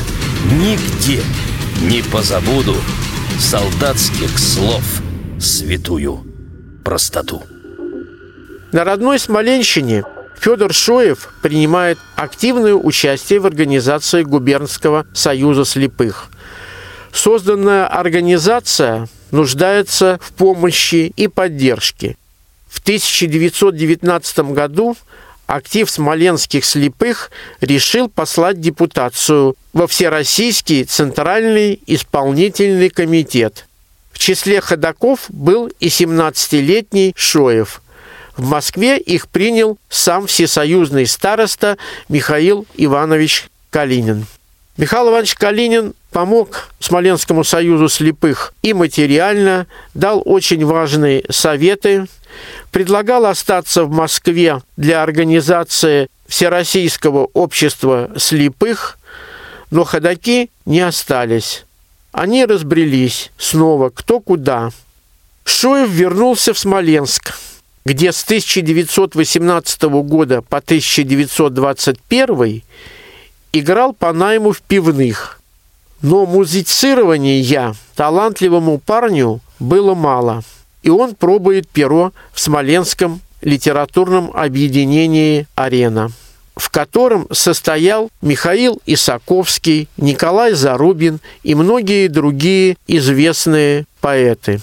нигде 0.51 1.23
не 1.83 2.03
позабуду 2.03 2.75
солдатских 3.39 4.39
слов 4.39 4.83
святую 5.39 6.25
простоту. 6.85 7.43
На 8.73 8.85
родной 8.85 9.19
Смоленщине 9.19 10.05
Федор 10.41 10.73
Шоев 10.73 11.29
принимает 11.43 11.99
активное 12.17 12.75
участие 12.75 13.41
в 13.41 13.47
организации 13.47 14.23
Губернского 14.23 15.07
союза 15.13 15.67
слепых. 15.67 16.31
Созданная 17.13 17.87
организация 17.87 19.07
нуждается 19.31 20.19
в 20.23 20.33
помощи 20.33 21.13
и 21.17 21.29
поддержке. 21.29 22.17
В 22.69 22.81
1919 22.81 24.39
году 24.53 24.97
актив 25.47 25.91
смоленских 25.91 26.65
слепых 26.65 27.31
решил 27.61 28.09
послать 28.09 28.61
депутацию 28.61 29.57
во 29.73 29.87
Всероссийский 29.87 30.85
Центральный 30.85 31.81
исполнительный 31.87 32.91
комитет. 32.91 33.67
В 34.13 34.19
числе 34.19 34.61
ходаков 34.61 35.27
был 35.29 35.69
и 35.81 35.89
17-летний 35.89 37.15
Шоев. 37.17 37.83
В 38.37 38.45
Москве 38.49 38.99
их 38.99 39.29
принял 39.29 39.79
сам 39.89 40.27
всесоюзный 40.27 41.07
староста 41.07 41.79
Михаил 42.09 42.67
Иванович 42.75 43.49
Калинин. 43.71 44.27
Михаил 44.77 45.11
Иванович 45.11 45.35
Калинин 45.35 45.95
помог 46.11 46.71
Смоленскому 46.81 47.45
союзу 47.45 47.89
слепых 47.89 48.55
и 48.63 48.73
материально, 48.73 49.67
дал 49.95 50.23
очень 50.25 50.65
важные 50.65 51.25
советы, 51.31 52.07
предлагал 52.71 53.27
остаться 53.27 53.85
в 53.85 53.91
Москве 53.91 54.63
для 54.77 55.03
организации 55.03 56.09
Всероссийского 56.27 57.29
общества 57.33 58.11
слепых, 58.17 58.99
но 59.71 59.85
ходаки 59.85 60.51
не 60.67 60.81
остались. 60.81 61.65
Они 62.13 62.45
разбрелись 62.45 63.31
снова 63.39 63.91
кто 63.91 64.21
куда. 64.21 64.71
Шоев 65.45 65.89
вернулся 65.89 66.53
в 66.53 66.59
Смоленск, 66.59 67.35
где 67.85 68.13
с 68.13 68.23
1918 68.25 69.83
года 69.83 70.43
по 70.43 70.59
1921 70.59 72.63
играл 73.53 73.93
по 73.95 74.13
найму 74.13 74.53
в 74.53 74.61
пивных. 74.61 75.38
Но 76.03 76.27
музицирования 76.27 77.75
талантливому 77.97 78.79
парню 78.79 79.41
было 79.59 79.95
мало, 79.95 80.43
и 80.83 80.91
он 80.91 81.15
пробует 81.15 81.69
перо 81.69 82.13
в 82.33 82.41
Смоленском 82.41 83.21
литературном 83.41 84.31
объединении 84.35 85.47
«Арена» 85.55 86.11
в 86.59 86.71
котором 86.71 87.29
состоял 87.31 88.11
Михаил 88.21 88.83
Исаковский, 88.85 89.89
Николай 89.97 90.55
Зарубин 90.55 91.21
и 91.45 91.55
многие 91.55 92.09
другие 92.09 92.77
известные 92.89 93.85
поэты. 94.01 94.61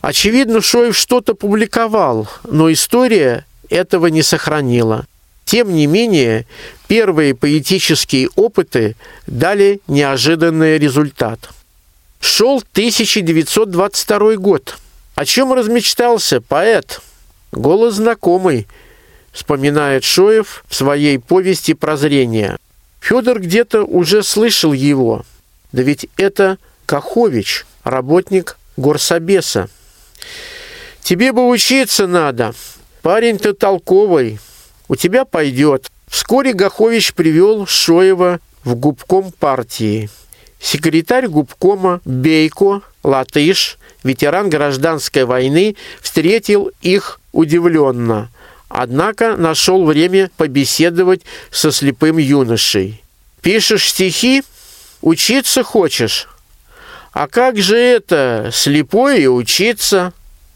Очевидно, 0.00 0.60
Шоев 0.60 0.96
что-то 0.96 1.34
публиковал, 1.34 2.28
но 2.42 2.72
история 2.72 3.44
этого 3.68 4.08
не 4.08 4.22
сохранила. 4.22 5.06
Тем 5.44 5.72
не 5.74 5.86
менее, 5.86 6.46
первые 6.90 7.36
поэтические 7.36 8.30
опыты 8.34 8.96
дали 9.28 9.80
неожиданный 9.86 10.76
результат. 10.76 11.38
Шел 12.20 12.64
1922 12.72 14.34
год. 14.34 14.76
О 15.14 15.24
чем 15.24 15.52
размечтался 15.52 16.40
поэт? 16.40 17.00
Голос 17.52 17.94
знакомый– 17.94 18.66
вспоминает 19.32 20.02
Шоев 20.02 20.64
в 20.68 20.74
своей 20.74 21.20
повести 21.20 21.74
«Прозрение». 21.74 22.56
Федор 23.00 23.38
где-то 23.38 23.84
уже 23.84 24.24
слышал 24.24 24.72
его. 24.72 25.24
Да 25.70 25.82
ведь 25.82 26.08
это 26.16 26.58
Кахович, 26.86 27.66
работник 27.84 28.58
горсобеса. 28.76 29.70
Тебе 31.02 31.30
бы 31.30 31.46
учиться 31.48 32.08
надо. 32.08 32.52
Парень 33.00 33.38
ты 33.38 33.52
толковый. 33.52 34.40
У 34.88 34.96
тебя 34.96 35.24
пойдет. 35.24 35.88
Вскоре 36.10 36.52
Гахович 36.52 37.14
привел 37.14 37.66
Шоева 37.66 38.40
в 38.64 38.74
губком 38.74 39.32
партии. 39.32 40.10
Секретарь 40.60 41.26
губкома 41.26 42.02
Бейко, 42.04 42.82
латыш, 43.02 43.78
ветеран 44.04 44.50
гражданской 44.50 45.24
войны, 45.24 45.76
встретил 46.02 46.70
их 46.82 47.18
удивленно– 47.32 48.28
Однако 48.70 49.36
нашел 49.36 49.84
время 49.84 50.30
побеседовать 50.36 51.22
со 51.50 51.72
слепым 51.72 52.18
юношей. 52.18 53.02
«Пишешь 53.42 53.90
стихи? 53.90 54.44
Учиться 55.02 55.64
хочешь? 55.64 56.28
А 57.12 57.26
как 57.26 57.58
же 57.58 57.76
это, 57.76 58.50
слепой 58.52 59.22
и 59.22 59.26
учиться?» 59.26 60.12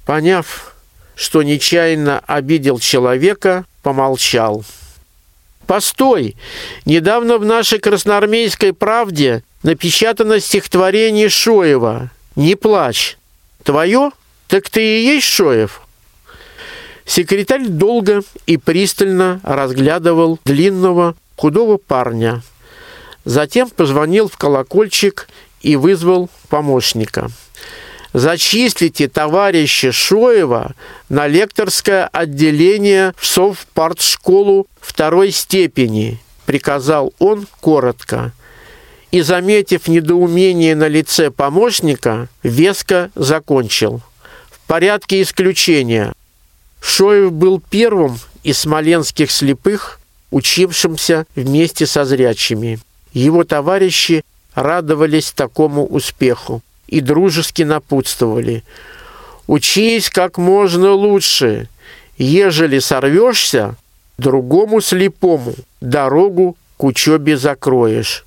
Поняв, 0.07 0.77
что 1.17 1.43
нечаянно 1.43 2.21
обидел 2.21 2.79
человека, 2.79 3.65
помолчал. 3.83 4.65
«Постой! 5.67 6.37
Недавно 6.85 7.39
в 7.39 7.45
нашей 7.45 7.79
красноармейской 7.79 8.73
правде 8.73 9.43
напечатано 9.63 10.41
стихотворение 10.41 11.29
Шоева. 11.29 12.11
Не 12.37 12.55
плачь. 12.55 13.17
Твое? 13.63 14.11
Так 14.49 14.69
ты 14.69 14.83
и 14.83 15.05
есть 15.05 15.27
Шоев?» 15.27 15.81
Секретарь 17.07 17.67
долго 17.67 18.23
и 18.47 18.57
пристально 18.57 19.41
разглядывал 19.43 20.39
длинного 20.45 21.15
худого 21.37 21.77
парня. 21.77 22.43
Затем 23.25 23.69
позвонил 23.71 24.29
в 24.29 24.37
колокольчик 24.37 25.29
и 25.61 25.77
вызвал 25.77 26.31
помощника. 26.49 27.31
«Зачислите 28.15 29.09
товарища 29.09 29.91
Шоева 29.91 30.77
на 31.09 31.27
лекторское 31.27 32.07
отделение 32.07 33.13
в 33.17 33.27
совпартшколу 33.27 34.69
второй 34.81 35.33
степени», 35.33 36.21
приказал 36.47 37.13
он 37.19 37.49
коротко. 37.61 38.31
И, 39.11 39.21
заметив 39.21 39.89
недоумение 39.89 40.77
на 40.77 40.87
лице 40.87 41.33
помощника, 41.33 42.29
веско 42.45 43.11
закончил. 43.17 44.01
«В 44.49 44.61
порядке 44.69 45.21
исключения. 45.21 46.13
Шоев 46.81 47.33
был 47.33 47.61
первым 47.69 48.21
из 48.45 48.59
смоленских 48.59 49.33
слепых, 49.33 49.99
учившимся 50.31 51.27
вместе 51.35 51.85
со 51.85 52.05
зрячими. 52.05 52.79
Его 53.13 53.43
товарищи 53.43 54.23
радовались 54.55 55.33
такому 55.33 55.85
успеху 55.85 56.63
и 56.95 57.01
дружески 57.01 57.63
напутствовали. 57.63 58.63
«Учись 59.49 60.11
как 60.11 60.39
можно 60.39 60.93
лучше. 60.93 61.69
Ежели 62.17 62.79
сорвешься, 62.79 63.75
другому 64.17 64.81
слепому 64.81 65.55
дорогу 65.81 66.57
к 66.77 66.85
учебе 66.85 67.37
закроешь». 67.37 68.25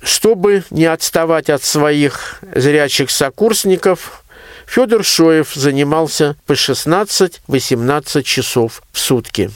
Чтобы 0.00 0.62
не 0.70 0.84
отставать 0.84 1.50
от 1.50 1.64
своих 1.64 2.40
зрячих 2.54 3.10
сокурсников, 3.10 4.22
Федор 4.66 5.02
Шоев 5.02 5.52
занимался 5.54 6.36
по 6.46 6.52
16-18 6.52 8.22
часов 8.22 8.82
в 8.92 8.98
сутки. 9.00 9.50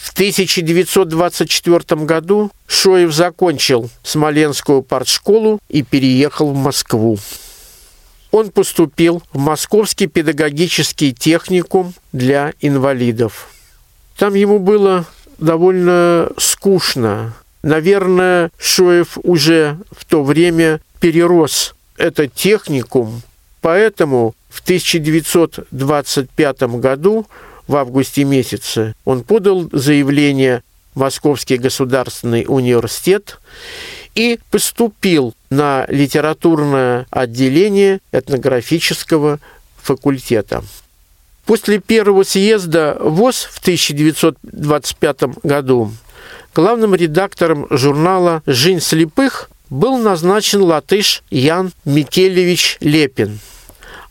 В 0.00 0.12
1924 0.14 2.04
году 2.06 2.50
Шоев 2.66 3.12
закончил 3.12 3.90
Смоленскую 4.02 4.82
партшколу 4.82 5.60
и 5.68 5.82
переехал 5.82 6.52
в 6.52 6.56
Москву. 6.56 7.18
Он 8.30 8.50
поступил 8.50 9.22
в 9.32 9.38
Московский 9.38 10.06
педагогический 10.06 11.12
техникум 11.12 11.92
для 12.12 12.54
инвалидов. 12.62 13.50
Там 14.16 14.32
ему 14.34 14.58
было 14.58 15.04
довольно 15.38 16.30
скучно. 16.38 17.34
Наверное, 17.62 18.50
Шоев 18.58 19.18
уже 19.22 19.76
в 19.92 20.06
то 20.06 20.24
время 20.24 20.80
перерос 21.00 21.74
этот 21.98 22.32
техникум, 22.32 23.20
поэтому 23.60 24.34
в 24.48 24.60
1925 24.60 26.62
году, 26.80 27.26
в 27.70 27.76
августе 27.76 28.24
месяце, 28.24 28.96
он 29.04 29.22
подал 29.22 29.68
заявление 29.70 30.64
в 30.96 30.98
Московский 30.98 31.56
государственный 31.56 32.44
университет 32.48 33.38
и 34.16 34.40
поступил 34.50 35.34
на 35.50 35.86
литературное 35.88 37.06
отделение 37.10 38.00
этнографического 38.10 39.38
факультета. 39.80 40.64
После 41.46 41.78
первого 41.78 42.24
съезда 42.24 42.96
ВОЗ 43.00 43.48
в 43.52 43.60
1925 43.60 45.22
году 45.44 45.92
главным 46.52 46.96
редактором 46.96 47.68
журнала 47.70 48.42
«Жизнь 48.46 48.80
слепых» 48.80 49.48
был 49.70 49.96
назначен 49.98 50.62
латыш 50.62 51.22
Ян 51.30 51.72
Микелевич 51.84 52.78
Лепин. 52.80 53.38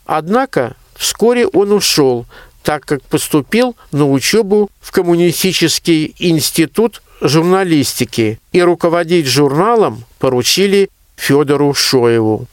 Однако 0.06 0.76
вскоре 0.96 1.46
он 1.46 1.72
ушел, 1.72 2.24
так 2.62 2.84
как 2.84 3.02
поступил 3.02 3.76
на 3.92 4.08
учебу 4.08 4.70
в 4.80 4.92
Коммунистический 4.92 6.14
институт 6.18 7.02
журналистики 7.20 8.38
и 8.52 8.62
руководить 8.62 9.26
журналом 9.26 10.04
поручили 10.18 10.90
Федору 11.16 11.74
Шоеву. 11.74 12.46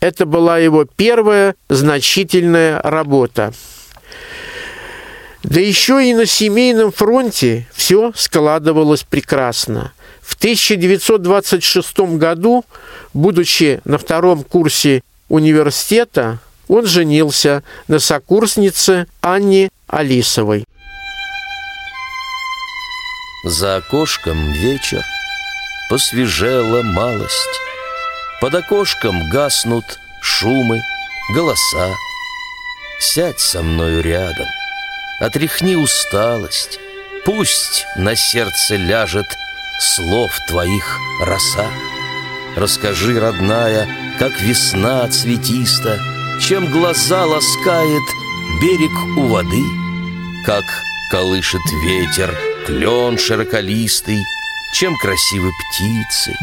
Это 0.00 0.26
была 0.26 0.58
его 0.58 0.84
первая 0.84 1.54
значительная 1.68 2.80
работа. 2.82 3.54
Да 5.42 5.60
еще 5.60 6.04
и 6.04 6.14
на 6.14 6.26
семейном 6.26 6.90
фронте 6.90 7.68
все 7.74 8.12
складывалось 8.14 9.02
прекрасно. 9.02 9.92
В 10.22 10.34
1926 10.36 12.00
году, 12.16 12.64
будучи 13.12 13.80
на 13.84 13.98
втором 13.98 14.42
курсе 14.42 15.02
университета, 15.28 16.38
он 16.68 16.86
женился 16.86 17.62
на 17.88 17.98
сокурснице 17.98 19.06
Анне 19.20 19.70
Алисовой. 19.86 20.64
За 23.44 23.76
окошком 23.76 24.52
вечер, 24.52 25.02
посвежела 25.90 26.82
малость. 26.82 27.60
Под 28.40 28.54
окошком 28.54 29.28
гаснут 29.30 29.84
шумы, 30.22 30.80
голоса. 31.34 31.94
Сядь 33.00 33.40
со 33.40 33.62
мною 33.62 34.02
рядом— 34.02 34.46
Отряхни 35.20 35.76
усталость, 35.76 36.80
Пусть 37.24 37.86
на 37.96 38.16
сердце 38.16 38.76
ляжет 38.76 39.26
Слов 39.80 40.38
твоих 40.48 40.98
роса. 41.20 41.66
Расскажи, 42.56 43.18
родная, 43.18 43.88
как 44.18 44.40
весна 44.40 45.08
цветиста, 45.08 45.98
Чем 46.40 46.66
глаза 46.70 47.24
ласкает 47.24 48.02
берег 48.60 48.92
у 49.16 49.28
воды, 49.28 49.62
Как 50.44 50.64
колышет 51.10 51.62
ветер 51.84 52.34
клен 52.66 53.16
широколистый, 53.16 54.18
Чем 54.74 54.94
красивы 54.96 55.50
птицы, 55.52 56.36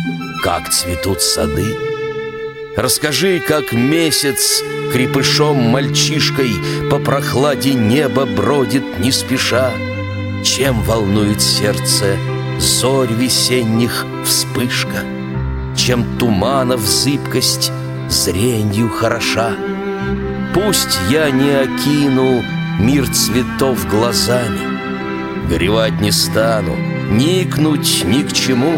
как 0.43 0.69
цветут 0.69 1.21
сады. 1.21 1.75
Расскажи, 2.75 3.39
как 3.39 3.73
месяц 3.73 4.63
крепышом-мальчишкой 4.93 6.53
По 6.89 6.97
прохладе 6.97 7.73
неба 7.73 8.25
бродит 8.25 8.99
не 8.99 9.11
спеша, 9.11 9.71
Чем 10.43 10.81
волнует 10.81 11.41
сердце 11.41 12.17
зорь 12.59 13.11
весенних 13.11 14.05
вспышка, 14.25 15.03
Чем 15.75 16.17
туманов 16.17 16.79
зыбкость 16.79 17.71
зренью 18.11 18.89
хороша. 18.89 19.55
Пусть 20.53 20.99
я 21.09 21.31
не 21.31 21.51
окину 21.51 22.43
мир 22.79 23.07
цветов 23.09 23.87
глазами, 23.87 25.47
Горевать 25.47 25.99
не 25.99 26.11
стану, 26.11 26.75
никнуть 27.09 28.03
ни 28.05 28.23
к 28.23 28.31
чему. 28.31 28.77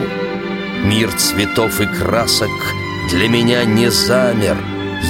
Мир 0.83 1.11
цветов 1.13 1.79
и 1.81 1.85
красок— 1.85 2.49
для 3.09 3.27
меня 3.27 3.65
не 3.65 3.91
замер. 3.91 4.57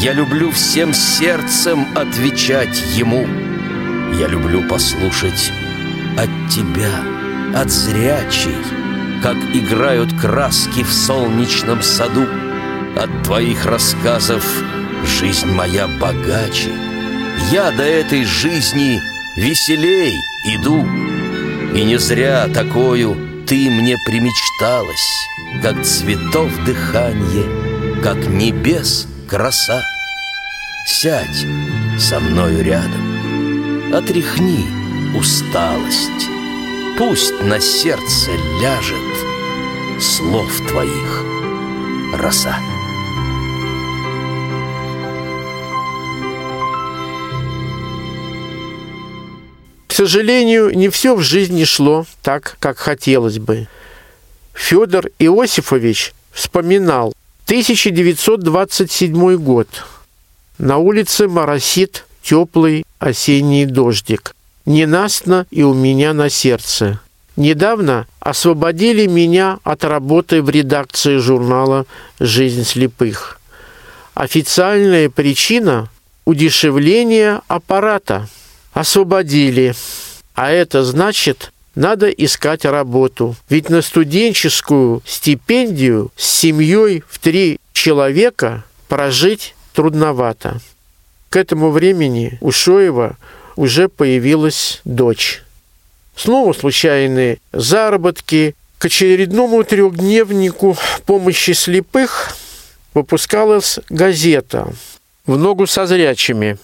Я 0.01 0.13
люблю 0.13 0.51
всем 0.51 0.93
сердцем 0.93 1.87
отвечать 1.95 2.83
ему. 2.95 3.27
Я 4.19 4.27
люблю 4.27 4.67
послушать 4.67 5.51
от 6.17 6.29
тебя, 6.49 7.01
от 7.55 7.69
зрячей, 7.69 8.57
Как 9.21 9.37
играют 9.53 10.09
краски 10.19 10.83
в 10.83 10.91
солнечном 10.91 11.81
саду. 11.81 12.25
От 12.97 13.23
твоих 13.23 13.65
рассказов 13.65 14.43
жизнь 15.05 15.51
моя 15.51 15.87
богаче. 15.87 16.71
Я 17.51 17.71
до 17.71 17.83
этой 17.83 18.23
жизни 18.23 19.01
веселей 19.37 20.13
иду. 20.45 20.85
И 21.75 21.83
не 21.83 21.97
зря 21.97 22.47
такую 22.53 23.45
ты 23.47 23.69
мне 23.69 23.97
примечталась, 24.05 25.27
Как 25.61 25.83
цветов 25.83 26.51
дыхание— 26.65 27.45
как 28.03 28.17
небес 28.27 29.07
краса. 29.29 29.81
Сядь 30.85 31.45
со 31.97 32.19
мною 32.19 32.61
рядом, 32.61 33.93
отряхни 33.93 34.65
усталость. 35.17 36.27
Пусть 36.97 37.41
на 37.43 37.61
сердце 37.61 38.31
ляжет 38.61 40.01
слов 40.01 40.51
твоих 40.67 41.23
роса. 42.15 42.57
К 49.93 49.95
сожалению, 49.95 50.75
не 50.75 50.89
все 50.89 51.13
в 51.13 51.21
жизни 51.21 51.65
шло 51.65 52.07
так, 52.23 52.57
как 52.59 52.79
хотелось 52.79 53.37
бы. 53.37 53.67
Федор 54.55 55.09
Иосифович 55.19 56.15
вспоминал, 56.31 57.13
1927 57.45 59.35
год. 59.35 59.67
На 60.57 60.79
улице 60.79 61.27
моросит 61.27 62.07
теплый 62.23 62.87
осенний 62.97 63.67
дождик. 63.67 64.35
Ненастно 64.65 65.45
и 65.51 65.61
у 65.61 65.75
меня 65.75 66.13
на 66.15 66.27
сердце. 66.27 66.99
Недавно 67.35 68.07
освободили 68.19 69.05
меня 69.05 69.59
от 69.63 69.83
работы 69.83 70.41
в 70.41 70.49
редакции 70.49 71.17
журнала 71.17 71.85
«Жизнь 72.19 72.63
слепых». 72.63 73.39
Официальная 74.15 75.11
причина– 75.11 75.91
удешевление 76.25 77.41
аппарата. 77.47 78.27
Освободили. 78.73 79.75
А 80.33 80.49
это 80.49 80.83
значит, 80.83 81.51
надо 81.75 82.09
искать 82.09 82.65
работу. 82.65 83.35
Ведь 83.49 83.69
на 83.69 83.81
студенческую 83.81 85.01
стипендию 85.05 86.11
с 86.15 86.25
семьей 86.25 87.03
в 87.07 87.19
три 87.19 87.59
человека 87.73 88.63
прожить 88.87 89.55
трудновато. 89.73 90.59
К 91.29 91.37
этому 91.37 91.71
времени 91.71 92.37
у 92.41 92.51
Шоева 92.51 93.17
уже 93.55 93.89
появилась 93.89 94.81
дочь. 94.85 95.43
Снова 96.15 96.53
случайные 96.53 97.39
заработки. 97.51 98.55
К 98.77 98.85
очередному 98.85 99.63
трехдневнику 99.63 100.77
помощи 101.05 101.51
слепых 101.51 102.35
выпускалась 102.93 103.79
газета 103.89 104.73
«В 105.25 105.37
ногу 105.37 105.67
со 105.67 105.85
зрячими», 105.85 106.57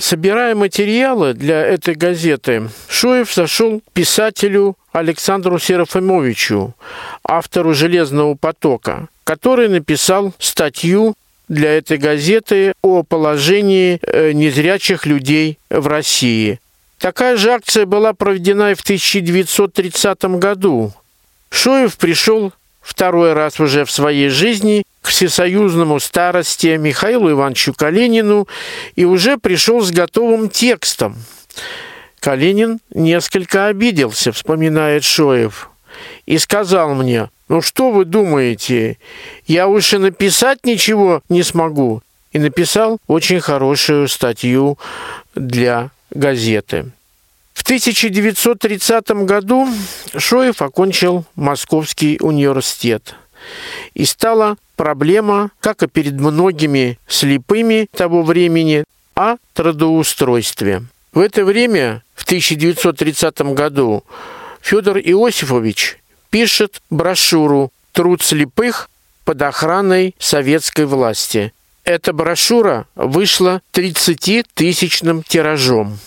Собирая 0.00 0.54
материалы 0.54 1.34
для 1.34 1.60
этой 1.60 1.94
газеты, 1.94 2.70
Шоев 2.88 3.34
зашел 3.34 3.80
к 3.80 3.92
писателю 3.92 4.76
Александру 4.92 5.58
Серафимовичу, 5.58 6.74
автору 7.24 7.74
«Железного 7.74 8.36
потока», 8.36 9.08
который 9.24 9.68
написал 9.68 10.32
статью 10.38 11.14
для 11.48 11.72
этой 11.72 11.98
газеты 11.98 12.74
о 12.80 13.02
положении 13.02 13.98
э, 14.02 14.30
незрячих 14.32 15.04
людей 15.04 15.58
в 15.68 15.88
России. 15.88 16.60
Такая 16.98 17.36
же 17.36 17.50
акция 17.50 17.84
была 17.84 18.12
проведена 18.12 18.70
и 18.70 18.74
в 18.74 18.82
1930 18.82 20.24
году. 20.38 20.92
Шоев 21.50 21.96
пришел 21.96 22.52
второй 22.80 23.32
раз 23.32 23.58
уже 23.58 23.84
в 23.84 23.90
своей 23.90 24.28
жизни 24.28 24.84
всесоюзному 25.08 26.00
старости 26.00 26.76
Михаилу 26.76 27.30
Ивановичу 27.30 27.74
Калинину 27.74 28.48
и 28.96 29.04
уже 29.04 29.38
пришел 29.38 29.80
с 29.80 29.90
готовым 29.90 30.48
текстом. 30.48 31.16
Калинин 32.20 32.80
несколько 32.94 33.66
обиделся, 33.66 34.32
вспоминает 34.32 35.04
Шоев, 35.04 35.70
и 36.26 36.38
сказал 36.38 36.94
мне, 36.94 37.30
«Ну 37.48 37.62
что 37.62 37.90
вы 37.90 38.04
думаете, 38.04 38.98
я 39.46 39.68
уж 39.68 39.94
и 39.94 39.98
написать 39.98 40.64
ничего 40.64 41.22
не 41.28 41.42
смогу?» 41.42 42.02
И 42.32 42.38
написал 42.38 42.98
очень 43.06 43.40
хорошую 43.40 44.06
статью 44.08 44.78
для 45.34 45.90
газеты. 46.10 46.92
В 47.54 47.62
1930 47.62 49.10
году 49.24 49.66
Шоев 50.16 50.60
окончил 50.60 51.24
Московский 51.34 52.18
университет. 52.20 53.14
И 53.94 54.04
стала 54.04 54.56
проблема, 54.78 55.50
как 55.60 55.82
и 55.82 55.88
перед 55.88 56.14
многими 56.14 56.98
слепыми 57.08 57.88
того 57.94 58.22
времени, 58.22 58.84
о 59.14 59.36
трудоустройстве. 59.52 60.84
В 61.12 61.18
это 61.18 61.44
время, 61.44 62.02
в 62.14 62.24
1930 62.24 63.40
году, 63.54 64.04
Федор 64.62 64.98
Иосифович 64.98 65.98
пишет 66.30 66.80
брошюру 66.88 67.72
«Труд 67.92 68.22
слепых 68.22 68.88
под 69.24 69.42
охраной 69.42 70.14
советской 70.18 70.86
власти». 70.86 71.52
Эта 71.82 72.12
брошюра 72.12 72.86
вышла 72.94 73.60
30-тысячным 73.72 75.24
тиражом. 75.26 75.98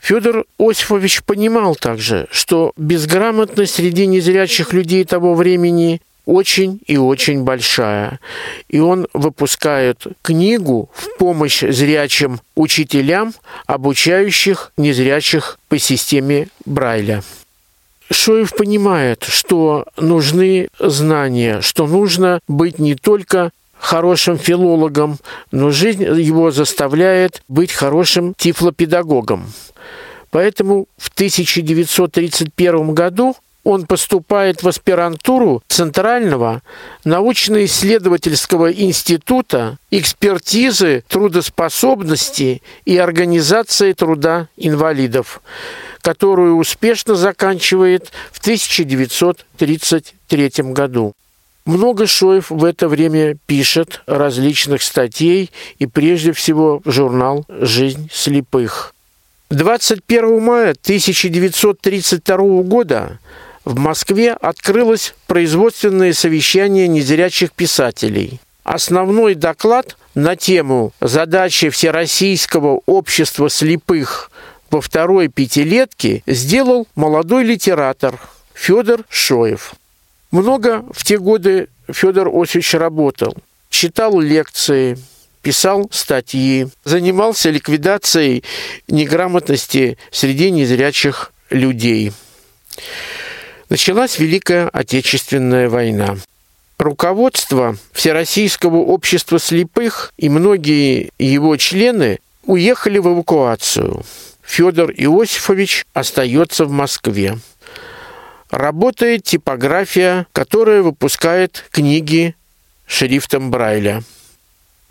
Федор 0.00 0.46
Осипович 0.58 1.22
понимал 1.22 1.76
также, 1.76 2.26
что 2.32 2.72
безграмотность 2.76 3.74
среди 3.74 4.06
незрячих 4.06 4.72
людей 4.72 5.04
того 5.04 5.34
времени 5.34 6.00
очень 6.30 6.80
и 6.86 6.96
очень 6.96 7.42
большая. 7.42 8.20
И 8.68 8.78
он 8.78 9.08
выпускает 9.12 10.06
книгу 10.22 10.88
в 10.94 11.18
помощь 11.18 11.60
зрячим 11.60 12.40
учителям, 12.54 13.34
обучающих 13.66 14.72
незрячих 14.76 15.58
по 15.68 15.78
системе 15.78 16.48
Брайля. 16.64 17.24
Шоев 18.12 18.54
понимает, 18.56 19.24
что 19.24 19.86
нужны 19.96 20.68
знания, 20.78 21.60
что 21.62 21.88
нужно 21.88 22.38
быть 22.46 22.78
не 22.78 22.94
только 22.94 23.50
хорошим 23.78 24.38
филологом, 24.38 25.18
но 25.50 25.70
жизнь 25.70 26.04
его 26.04 26.52
заставляет 26.52 27.42
быть 27.48 27.72
хорошим 27.72 28.34
тифлопедагогом. 28.36 29.52
Поэтому 30.30 30.86
в 30.96 31.08
1931 31.08 32.94
году 32.94 33.34
он 33.64 33.86
поступает 33.86 34.62
в 34.62 34.68
аспирантуру 34.68 35.62
Центрального 35.68 36.62
научно-исследовательского 37.04 38.72
института 38.72 39.76
экспертизы 39.90 41.04
трудоспособности 41.08 42.62
и 42.84 42.96
организации 42.96 43.92
труда 43.92 44.46
инвалидов, 44.56 45.42
которую 46.00 46.56
успешно 46.56 47.16
заканчивает 47.16 48.10
в 48.32 48.38
1933 48.40 50.52
году. 50.72 51.12
Много 51.66 52.06
Шоев 52.06 52.48
в 52.50 52.64
это 52.64 52.88
время 52.88 53.36
пишет 53.46 54.00
различных 54.06 54.82
статей 54.82 55.50
и 55.78 55.86
прежде 55.86 56.32
всего 56.32 56.80
журнал 56.84 57.44
«Жизнь 57.48 58.08
слепых». 58.12 58.94
21 59.50 60.42
мая 60.42 60.70
1932 60.70 62.36
года 62.62 63.18
в 63.70 63.78
Москве 63.78 64.32
открылось 64.32 65.14
производственное 65.28 66.12
совещание 66.12 66.88
незрячих 66.88 67.52
писателей. 67.52 68.40
Основной 68.64 69.36
доклад 69.36 69.96
на 70.16 70.34
тему 70.34 70.92
«Задачи 71.00 71.70
Всероссийского 71.70 72.80
общества 72.86 73.48
слепых 73.48 74.32
во 74.70 74.80
второй 74.80 75.28
пятилетке» 75.28 76.24
сделал 76.26 76.88
молодой 76.96 77.44
литератор 77.44 78.18
Федор 78.54 79.04
Шоев. 79.08 79.74
Много 80.32 80.84
в 80.92 81.04
те 81.04 81.18
годы 81.18 81.68
Федор 81.88 82.28
Осич 82.28 82.74
работал. 82.74 83.36
Читал 83.68 84.18
лекции, 84.18 84.98
писал 85.42 85.88
статьи, 85.92 86.66
занимался 86.84 87.50
ликвидацией 87.50 88.42
неграмотности 88.88 89.96
среди 90.10 90.50
незрячих 90.50 91.32
людей. 91.50 92.12
Началась 93.70 94.18
Великая 94.18 94.68
Отечественная 94.68 95.68
война. 95.68 96.16
Руководство 96.76 97.76
Всероссийского 97.92 98.78
общества 98.78 99.38
слепых 99.38 100.12
и 100.16 100.28
многие 100.28 101.12
его 101.20 101.56
члены 101.56 102.18
уехали 102.46 102.98
в 102.98 103.06
эвакуацию. 103.06 104.02
Федор 104.42 104.90
Иосифович 104.90 105.86
остается 105.92 106.64
в 106.64 106.72
Москве. 106.72 107.38
Работает 108.50 109.22
типография, 109.22 110.26
которая 110.32 110.82
выпускает 110.82 111.64
книги 111.70 112.34
шрифтом 112.86 113.52
Брайля. 113.52 114.02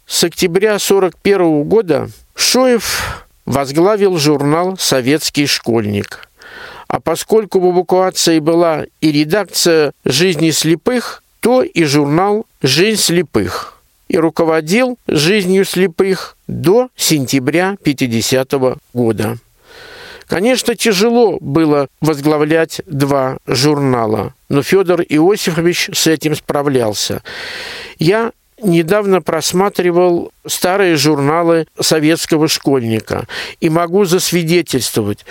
С 0.08 0.24
октября 0.24 0.76
1941 0.76 1.64
года 1.64 2.10
Шоев 2.34 3.26
возглавил 3.44 4.18
журнал 4.18 4.78
«Советский 4.78 5.48
школьник». 5.48 6.29
А 6.90 7.00
поскольку 7.00 7.60
в 7.60 7.72
эвакуации 7.72 8.40
была 8.40 8.86
и 9.00 9.12
редакция 9.12 9.94
«Жизни 10.04 10.50
слепых», 10.50 11.24
то 11.40 11.62
и 11.62 11.84
журнал 11.84 12.46
«Жизнь 12.62 13.00
слепых» 13.00 13.80
и 14.10 14.18
руководил 14.18 14.98
жизнью 15.08 15.66
слепых 15.66 16.36
до 16.48 16.90
сентября 16.96 17.78
50 17.84 18.54
-го 18.54 18.78
года. 18.94 19.38
Конечно, 20.26 20.76
тяжело 20.76 21.38
было 21.40 21.88
возглавлять 22.02 22.82
два 22.88 23.38
журнала, 23.46 24.34
но 24.50 24.64
Федор 24.64 25.02
Иосифович 25.02 25.92
с 25.94 26.08
этим 26.08 26.36
справлялся. 26.36 27.22
Я 28.00 28.32
недавно 28.62 29.22
просматривал 29.22 30.32
старые 30.46 30.96
журналы 30.96 31.68
советского 31.80 32.48
школьника 32.48 33.28
и 33.60 33.70
могу 33.70 34.06
засвидетельствовать, 34.06 35.26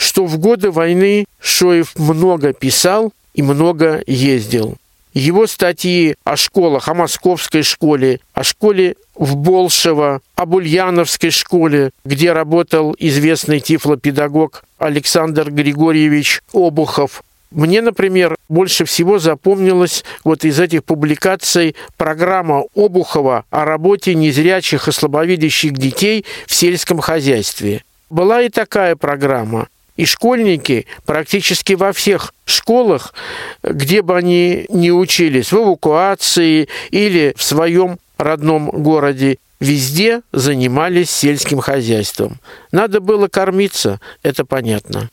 что 0.00 0.24
в 0.24 0.38
годы 0.38 0.70
войны 0.70 1.26
Шоев 1.40 1.92
много 1.98 2.54
писал 2.54 3.12
и 3.34 3.42
много 3.42 4.02
ездил. 4.06 4.76
Его 5.12 5.46
статьи 5.46 6.14
о 6.24 6.36
школах, 6.36 6.88
о 6.88 6.94
московской 6.94 7.62
школе, 7.62 8.20
о 8.32 8.42
школе 8.42 8.96
в 9.14 9.36
Болшево, 9.36 10.22
об 10.36 10.54
Ульяновской 10.54 11.30
школе, 11.30 11.90
где 12.04 12.32
работал 12.32 12.96
известный 12.98 13.60
тифлопедагог 13.60 14.64
Александр 14.78 15.50
Григорьевич 15.50 16.40
Обухов. 16.54 17.22
Мне, 17.50 17.82
например, 17.82 18.36
больше 18.48 18.86
всего 18.86 19.18
запомнилась 19.18 20.04
вот 20.24 20.44
из 20.46 20.58
этих 20.60 20.84
публикаций 20.84 21.76
программа 21.98 22.64
Обухова 22.74 23.44
о 23.50 23.64
работе 23.66 24.14
незрячих 24.14 24.88
и 24.88 24.92
слабовидящих 24.92 25.72
детей 25.72 26.24
в 26.46 26.54
сельском 26.54 27.00
хозяйстве. 27.00 27.82
Была 28.08 28.40
и 28.40 28.48
такая 28.48 28.96
программа– 28.96 29.68
и 30.00 30.06
школьники 30.06 30.86
практически 31.04 31.74
во 31.74 31.92
всех 31.92 32.32
школах, 32.46 33.12
где 33.62 34.00
бы 34.00 34.16
они 34.16 34.64
ни 34.70 34.88
учились, 34.88 35.52
в 35.52 35.56
эвакуации 35.56 36.68
или 36.90 37.34
в 37.36 37.42
своем 37.42 37.98
родном 38.16 38.70
городе, 38.70 39.36
везде 39.60 40.22
занимались 40.32 41.10
сельским 41.10 41.58
хозяйством. 41.58 42.40
Надо 42.72 43.00
было 43.02 43.28
кормиться, 43.28 44.00
это 44.22 44.46
понятно. 44.46 45.10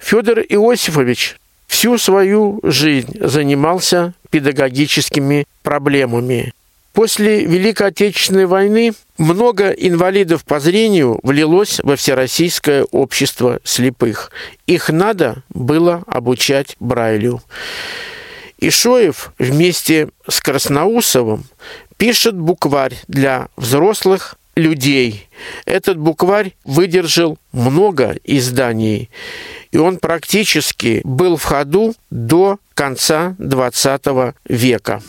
Федор 0.00 0.40
Иосифович 0.40 1.36
всю 1.68 1.96
свою 1.96 2.58
жизнь 2.64 3.16
занимался 3.20 4.14
педагогическими 4.30 5.46
проблемами. 5.62 6.54
После 6.94 7.44
Великой 7.44 7.88
Отечественной 7.88 8.46
войны 8.46 8.92
много 9.18 9.70
инвалидов 9.70 10.44
по 10.44 10.60
зрению 10.60 11.18
влилось 11.24 11.80
во 11.82 11.96
Всероссийское 11.96 12.84
общество 12.84 13.58
слепых. 13.64 14.30
Их 14.68 14.90
надо 14.90 15.42
было 15.48 16.04
обучать 16.06 16.76
Брайлю. 16.78 17.42
Ишоев 18.58 19.32
вместе 19.40 20.08
с 20.28 20.40
Красноусовым 20.40 21.46
пишет 21.96 22.36
букварь 22.36 22.94
для 23.08 23.48
взрослых 23.56 24.36
людей. 24.54 25.28
Этот 25.66 25.98
букварь 25.98 26.54
выдержал 26.64 27.38
много 27.50 28.14
изданий, 28.22 29.10
и 29.72 29.78
он 29.78 29.96
практически 29.96 31.00
был 31.02 31.36
в 31.36 31.42
ходу 31.42 31.96
до 32.10 32.58
конца 32.74 33.34
XX 33.40 34.34
века. 34.44 35.02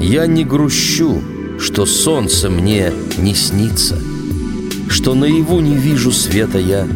Я 0.00 0.28
не 0.28 0.44
грущу, 0.44 1.20
что 1.58 1.84
солнце 1.84 2.48
мне 2.48 2.92
не 3.18 3.34
снится, 3.34 3.98
Что 4.88 5.14
наяву 5.14 5.58
не 5.60 5.76
вижу 5.76 6.12
света 6.12 6.58
я, 6.58 6.86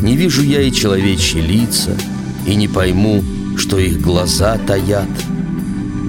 Не 0.00 0.16
вижу 0.16 0.42
я 0.42 0.62
и 0.62 0.70
человечьи 0.70 1.40
лица, 1.40 1.96
И 2.46 2.54
не 2.54 2.68
пойму, 2.68 3.24
что 3.56 3.78
их 3.78 4.00
глаза 4.00 4.58
таят. 4.64 5.08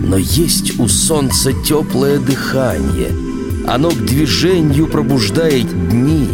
Но 0.03 0.17
есть 0.17 0.79
у 0.79 0.87
солнца 0.87 1.53
теплое 1.53 2.19
дыхание, 2.19 3.11
Оно 3.65 3.89
к 3.89 4.05
движению 4.05 4.85
пробуждает 4.85 5.89
дни, 5.89 6.29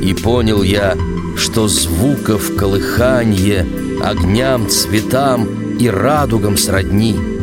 И 0.00 0.14
понял 0.14 0.62
я, 0.62 0.96
что 1.36 1.68
звуков 1.68 2.56
колыханье 2.56 3.66
Огням, 4.02 4.70
цветам 4.70 5.76
и 5.78 5.86
радугам 5.88 6.56
сродни— 6.56 7.14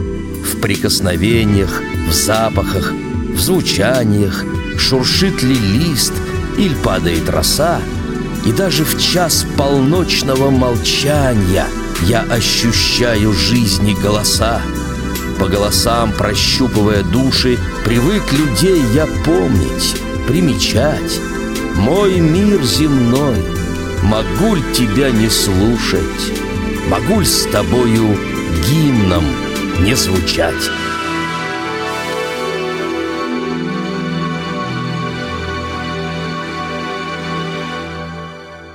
в 0.44 0.60
прикосновениях, 0.60 1.82
в 2.08 2.14
запахах, 2.14 2.94
в 2.94 3.40
звучаниях, 3.40 4.44
шуршит 4.78 5.42
ли 5.44 5.56
лист, 5.56 6.14
или 6.58 6.76
падает 6.76 7.30
роса, 7.30 7.80
и 8.46 8.52
даже 8.52 8.84
в 8.84 9.00
час 9.02 9.46
полночного 9.58 10.50
молчания 10.50 11.66
я 12.04 12.22
ощущаю 12.22 13.34
жизни 13.34 13.96
голоса. 14.02 14.62
По 15.40 15.48
голосам, 15.48 16.12
прощупывая 16.12 17.04
души, 17.04 17.58
привык 17.86 18.32
людей 18.34 18.82
я 18.94 19.08
помнить, 19.26 19.96
примечать. 20.28 21.20
Мой 21.76 22.20
мир 22.20 22.62
земной, 22.64 23.44
могу 24.04 24.56
ль 24.56 24.74
тебя 24.74 25.10
не 25.10 25.30
слушать, 25.30 26.04
могу 26.90 27.22
ль 27.22 27.26
с 27.26 27.46
тобою 27.46 28.18
гимном 28.68 29.24
не 29.80 29.96
звучать? 29.96 30.70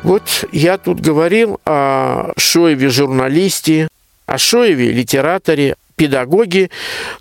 Вот 0.03 0.23
я 0.53 0.79
тут 0.79 1.01
говорил 1.01 1.61
о 1.65 2.33
Шоеве 2.37 2.89
журналисте, 2.91 3.89
о 4.27 4.39
Шоеве 4.39 4.93
литераторе, 4.93 5.75
педагоге. 5.97 6.71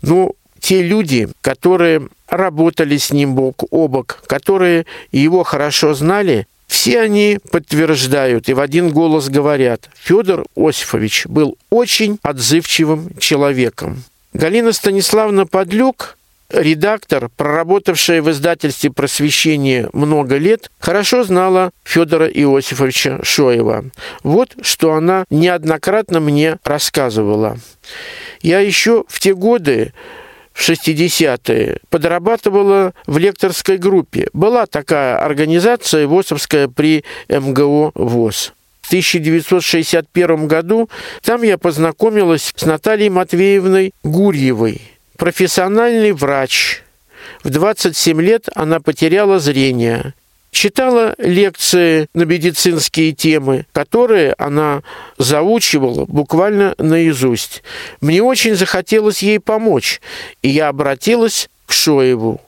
Ну, 0.03 0.35
те 0.59 0.83
люди, 0.83 1.29
которые 1.41 2.07
работали 2.29 2.97
с 2.97 3.11
ним 3.11 3.33
бок 3.33 3.63
о 3.71 3.87
бок, 3.87 4.23
которые 4.27 4.85
его 5.11 5.43
хорошо 5.43 5.93
знали, 5.93 6.47
все 6.67 7.01
они 7.01 7.39
подтверждают 7.51 8.49
и 8.49 8.53
в 8.53 8.59
один 8.59 8.89
голос 8.89 9.29
говорят, 9.29 9.89
Федор 9.95 10.45
Осифович 10.55 11.25
был 11.27 11.57
очень 11.69 12.19
отзывчивым 12.23 13.17
человеком. 13.19 14.03
Галина 14.33 14.73
Станиславовна 14.73 15.45
Подлюк 15.45 16.17
редактор, 16.49 17.29
проработавшая 17.35 18.21
в 18.21 18.29
издательстве 18.31 18.91
«Просвещение» 18.91 19.89
много 19.93 20.37
лет, 20.37 20.71
хорошо 20.79 21.23
знала 21.23 21.71
Федора 21.83 22.27
Иосифовича 22.27 23.19
Шоева. 23.23 23.85
Вот 24.23 24.55
что 24.61 24.93
она 24.93 25.25
неоднократно 25.29 26.19
мне 26.19 26.57
рассказывала. 26.63 27.57
Я 28.41 28.59
еще 28.59 29.05
в 29.07 29.19
те 29.19 29.33
годы 29.33 29.93
в 30.55 30.67
60-е 30.67 31.79
подрабатывала 31.89 32.93
в 33.05 33.17
лекторской 33.17 33.77
группе. 33.77 34.29
Была 34.33 34.65
такая 34.65 35.17
организация 35.17 36.07
ВОСовская 36.07 36.69
при 36.69 37.03
МГО 37.27 37.91
ВОЗ. 37.93 38.53
В 38.81 38.87
1961 38.87 40.47
году 40.47 40.89
там 41.23 41.43
я 41.43 41.57
познакомилась 41.57 42.53
с 42.55 42.65
Натальей 42.65 43.09
Матвеевной 43.09 43.93
Гурьевой– 44.03 44.81
профессиональный 45.17 46.13
врач. 46.13 46.83
В 47.43 47.49
27 47.49 48.21
лет 48.21 48.47
она 48.55 48.79
потеряла 48.79 49.39
зрение. 49.39 50.13
Читала 50.55 51.15
лекции 51.17 52.07
на 52.13 52.23
медицинские 52.23 53.11
темы, 53.11 53.65
которые 53.73 54.33
она 54.37 54.83
заучивала 55.17 56.05
буквально 56.05 56.75
наизусть. 56.77 57.61
Мне 57.99 58.23
очень 58.23 58.55
захотелось 58.55 59.21
ей 59.21 59.41
помочь, 59.41 59.99
и 60.41 60.47
я 60.47 60.69
обратилась 60.69 61.49
к 61.65 61.73
Шоеву. 61.73 62.39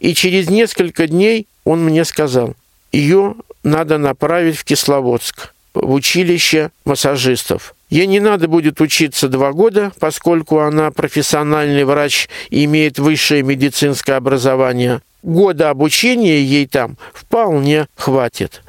И 0.00 0.14
через 0.14 0.50
несколько 0.50 1.06
дней 1.06 1.46
он 1.62 1.84
мне 1.84 2.04
сказал, 2.04 2.56
ее 2.90 3.36
надо 3.62 3.98
направить 3.98 4.56
в 4.56 4.64
Кисловодск, 4.64 5.54
в 5.74 5.92
училище 5.92 6.72
массажистов. 6.84 7.76
Ей 7.88 8.08
не 8.08 8.18
надо 8.18 8.48
будет 8.48 8.80
учиться 8.80 9.28
два 9.28 9.52
года, 9.52 9.92
поскольку 10.00 10.58
она 10.58 10.90
профессиональный 10.90 11.84
врач 11.84 12.28
и 12.50 12.64
имеет 12.64 12.98
высшее 12.98 13.44
медицинское 13.44 14.14
образование. 14.14 15.02
Года 15.24 15.70
обучения 15.70 16.42
ей 16.42 16.66
там 16.66 16.98
вполне 17.14 17.86
хватит. 17.96 18.62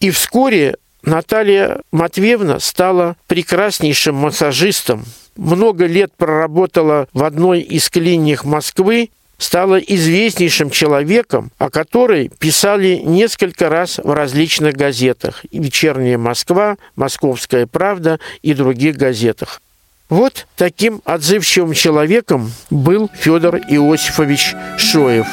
И 0.00 0.10
вскоре 0.10 0.76
Наталья 1.02 1.80
Матвеевна 1.92 2.60
стала 2.60 3.16
прекраснейшим 3.26 4.14
массажистом. 4.14 5.06
Много 5.34 5.86
лет 5.86 6.12
проработала 6.14 7.08
в 7.14 7.24
одной 7.24 7.60
из 7.60 7.88
клиник 7.88 8.44
Москвы 8.44 9.08
стала 9.38 9.76
известнейшим 9.76 10.68
человеком, 10.68 11.50
о 11.56 11.70
которой 11.70 12.30
писали 12.38 13.00
несколько 13.02 13.70
раз 13.70 13.98
в 13.98 14.12
различных 14.12 14.74
газетах 14.74 15.42
«Вечерняя 15.50 16.18
Москва», 16.18 16.76
«Московская 16.96 17.66
правда» 17.66 18.20
и 18.42 18.52
других 18.52 18.96
газетах. 18.96 19.62
Вот 20.10 20.46
таким 20.56 21.00
отзывчивым 21.04 21.72
человеком 21.72 22.52
был 22.70 23.10
Федор 23.14 23.56
Иосифович 23.56 24.54
Шоев. 24.78 25.26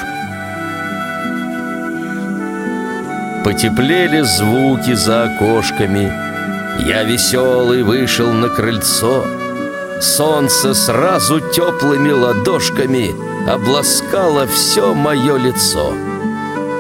Потеплели 3.44 4.22
звуки 4.22 4.94
за 4.94 5.24
окошками. 5.24 6.12
Я 6.88 7.04
веселый 7.04 7.84
вышел 7.84 8.32
на 8.32 8.50
крыльцо. 8.50 9.26
Солнце 10.02 10.74
сразу 10.74 11.40
теплыми 11.40 12.12
ладошками– 12.12 13.16
обласкало 13.48 14.48
все 14.48 14.94
мое 14.94 15.38
лицо. 15.38 15.94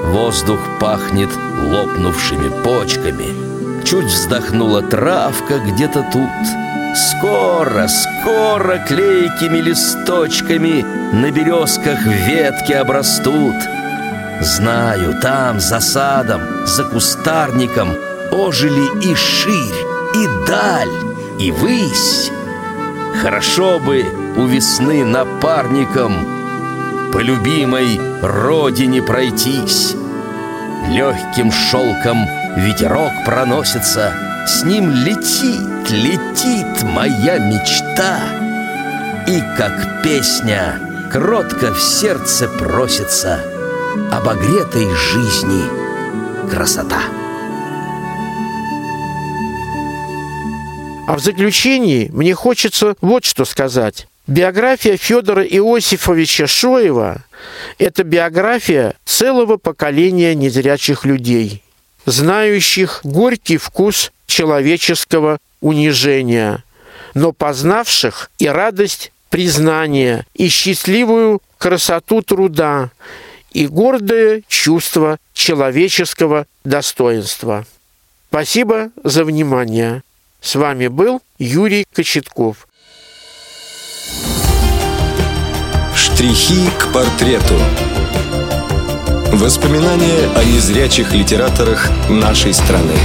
Воздух 0.06 0.60
пахнет 0.80 1.30
лопнувшими 1.62 2.50
почками. 2.64 3.84
Чуть 3.84 4.06
вздохнула 4.06 4.82
травка 4.82 5.60
где-то 5.60 6.06
тут. 6.12 6.30
Скоро, 6.96 7.88
скоро 7.88 8.78
клейкими 8.88 9.58
листочками 9.58 10.86
На 11.12 11.32
березках 11.32 12.06
ветки 12.06 12.74
обрастут. 12.74 13.56
Знаю, 14.44 15.16
там, 15.22 15.62
за 15.62 15.80
садом, 15.80 16.42
за 16.68 16.84
кустарником 16.84 17.96
Ожили 18.30 19.02
и 19.02 19.16
ширь, 19.16 19.86
и 20.16 20.28
даль, 20.46 20.90
и 21.40 21.50
высь. 21.50 22.30
Хорошо 23.22 23.80
бы 23.80 24.04
у 24.36 24.46
весны 24.46 25.06
напарником 25.06 26.14
по 27.14 27.20
любимой 27.20 27.98
родине 28.22 29.02
пройтись. 29.02 29.96
Легким 30.90 31.50
шелком 31.50 32.26
ветерок 32.58 33.14
проносится, 33.26 34.12
С 34.46 34.64
ним 34.64 34.92
летит, 34.92 35.90
летит 35.90 36.84
моя 36.84 37.38
мечта. 37.40 38.20
И 39.26 39.42
как 39.58 40.04
песня 40.04 40.82
кротко 41.10 41.74
в 41.74 41.82
сердце 41.82 42.50
просится 42.50 43.53
Обогретой 43.94 44.90
жизни 44.96 45.70
красота. 46.50 47.00
А 51.08 51.16
в 51.16 51.20
заключении 51.20 52.10
мне 52.12 52.34
хочется 52.34 52.96
вот 53.02 53.24
что 53.24 53.46
сказать. 53.46 54.08
Биография 54.26 54.98
Федора 54.98 55.44
Иосифовича 55.44 56.48
Шоева– 56.48 57.24
это 57.78 58.04
биография 58.04 58.96
целого 59.06 59.58
поколения 59.58 60.34
незрячих 60.34 61.06
людей, 61.06 61.62
знающих 62.08 63.02
горький 63.04 63.58
вкус 63.58 64.12
человеческого 64.26 65.38
унижения, 65.62 66.64
но 67.14 67.32
познавших 67.32 68.32
и 68.40 68.48
радость 68.48 69.12
признания, 69.30 70.26
и 70.34 70.48
счастливую 70.48 71.44
красоту 71.60 72.24
труда, 72.24 72.90
и 73.54 73.68
гордое 73.68 74.44
чувство 74.48 75.18
человеческого 75.34 76.46
достоинства. 76.64 77.66
Спасибо 78.30 78.90
за 79.04 79.24
внимание. 79.24 80.04
С 80.42 80.56
вами 80.56 80.88
был 80.88 81.22
Юрий 81.38 81.86
Кочетков. 81.94 82.68
Штрихи 85.96 86.68
к 86.78 86.92
портрету. 86.92 87.60
Воспоминания 89.32 90.30
о 90.36 90.44
незрячих 90.44 91.14
литераторах 91.14 91.90
нашей 92.10 92.54
страны. 92.54 92.96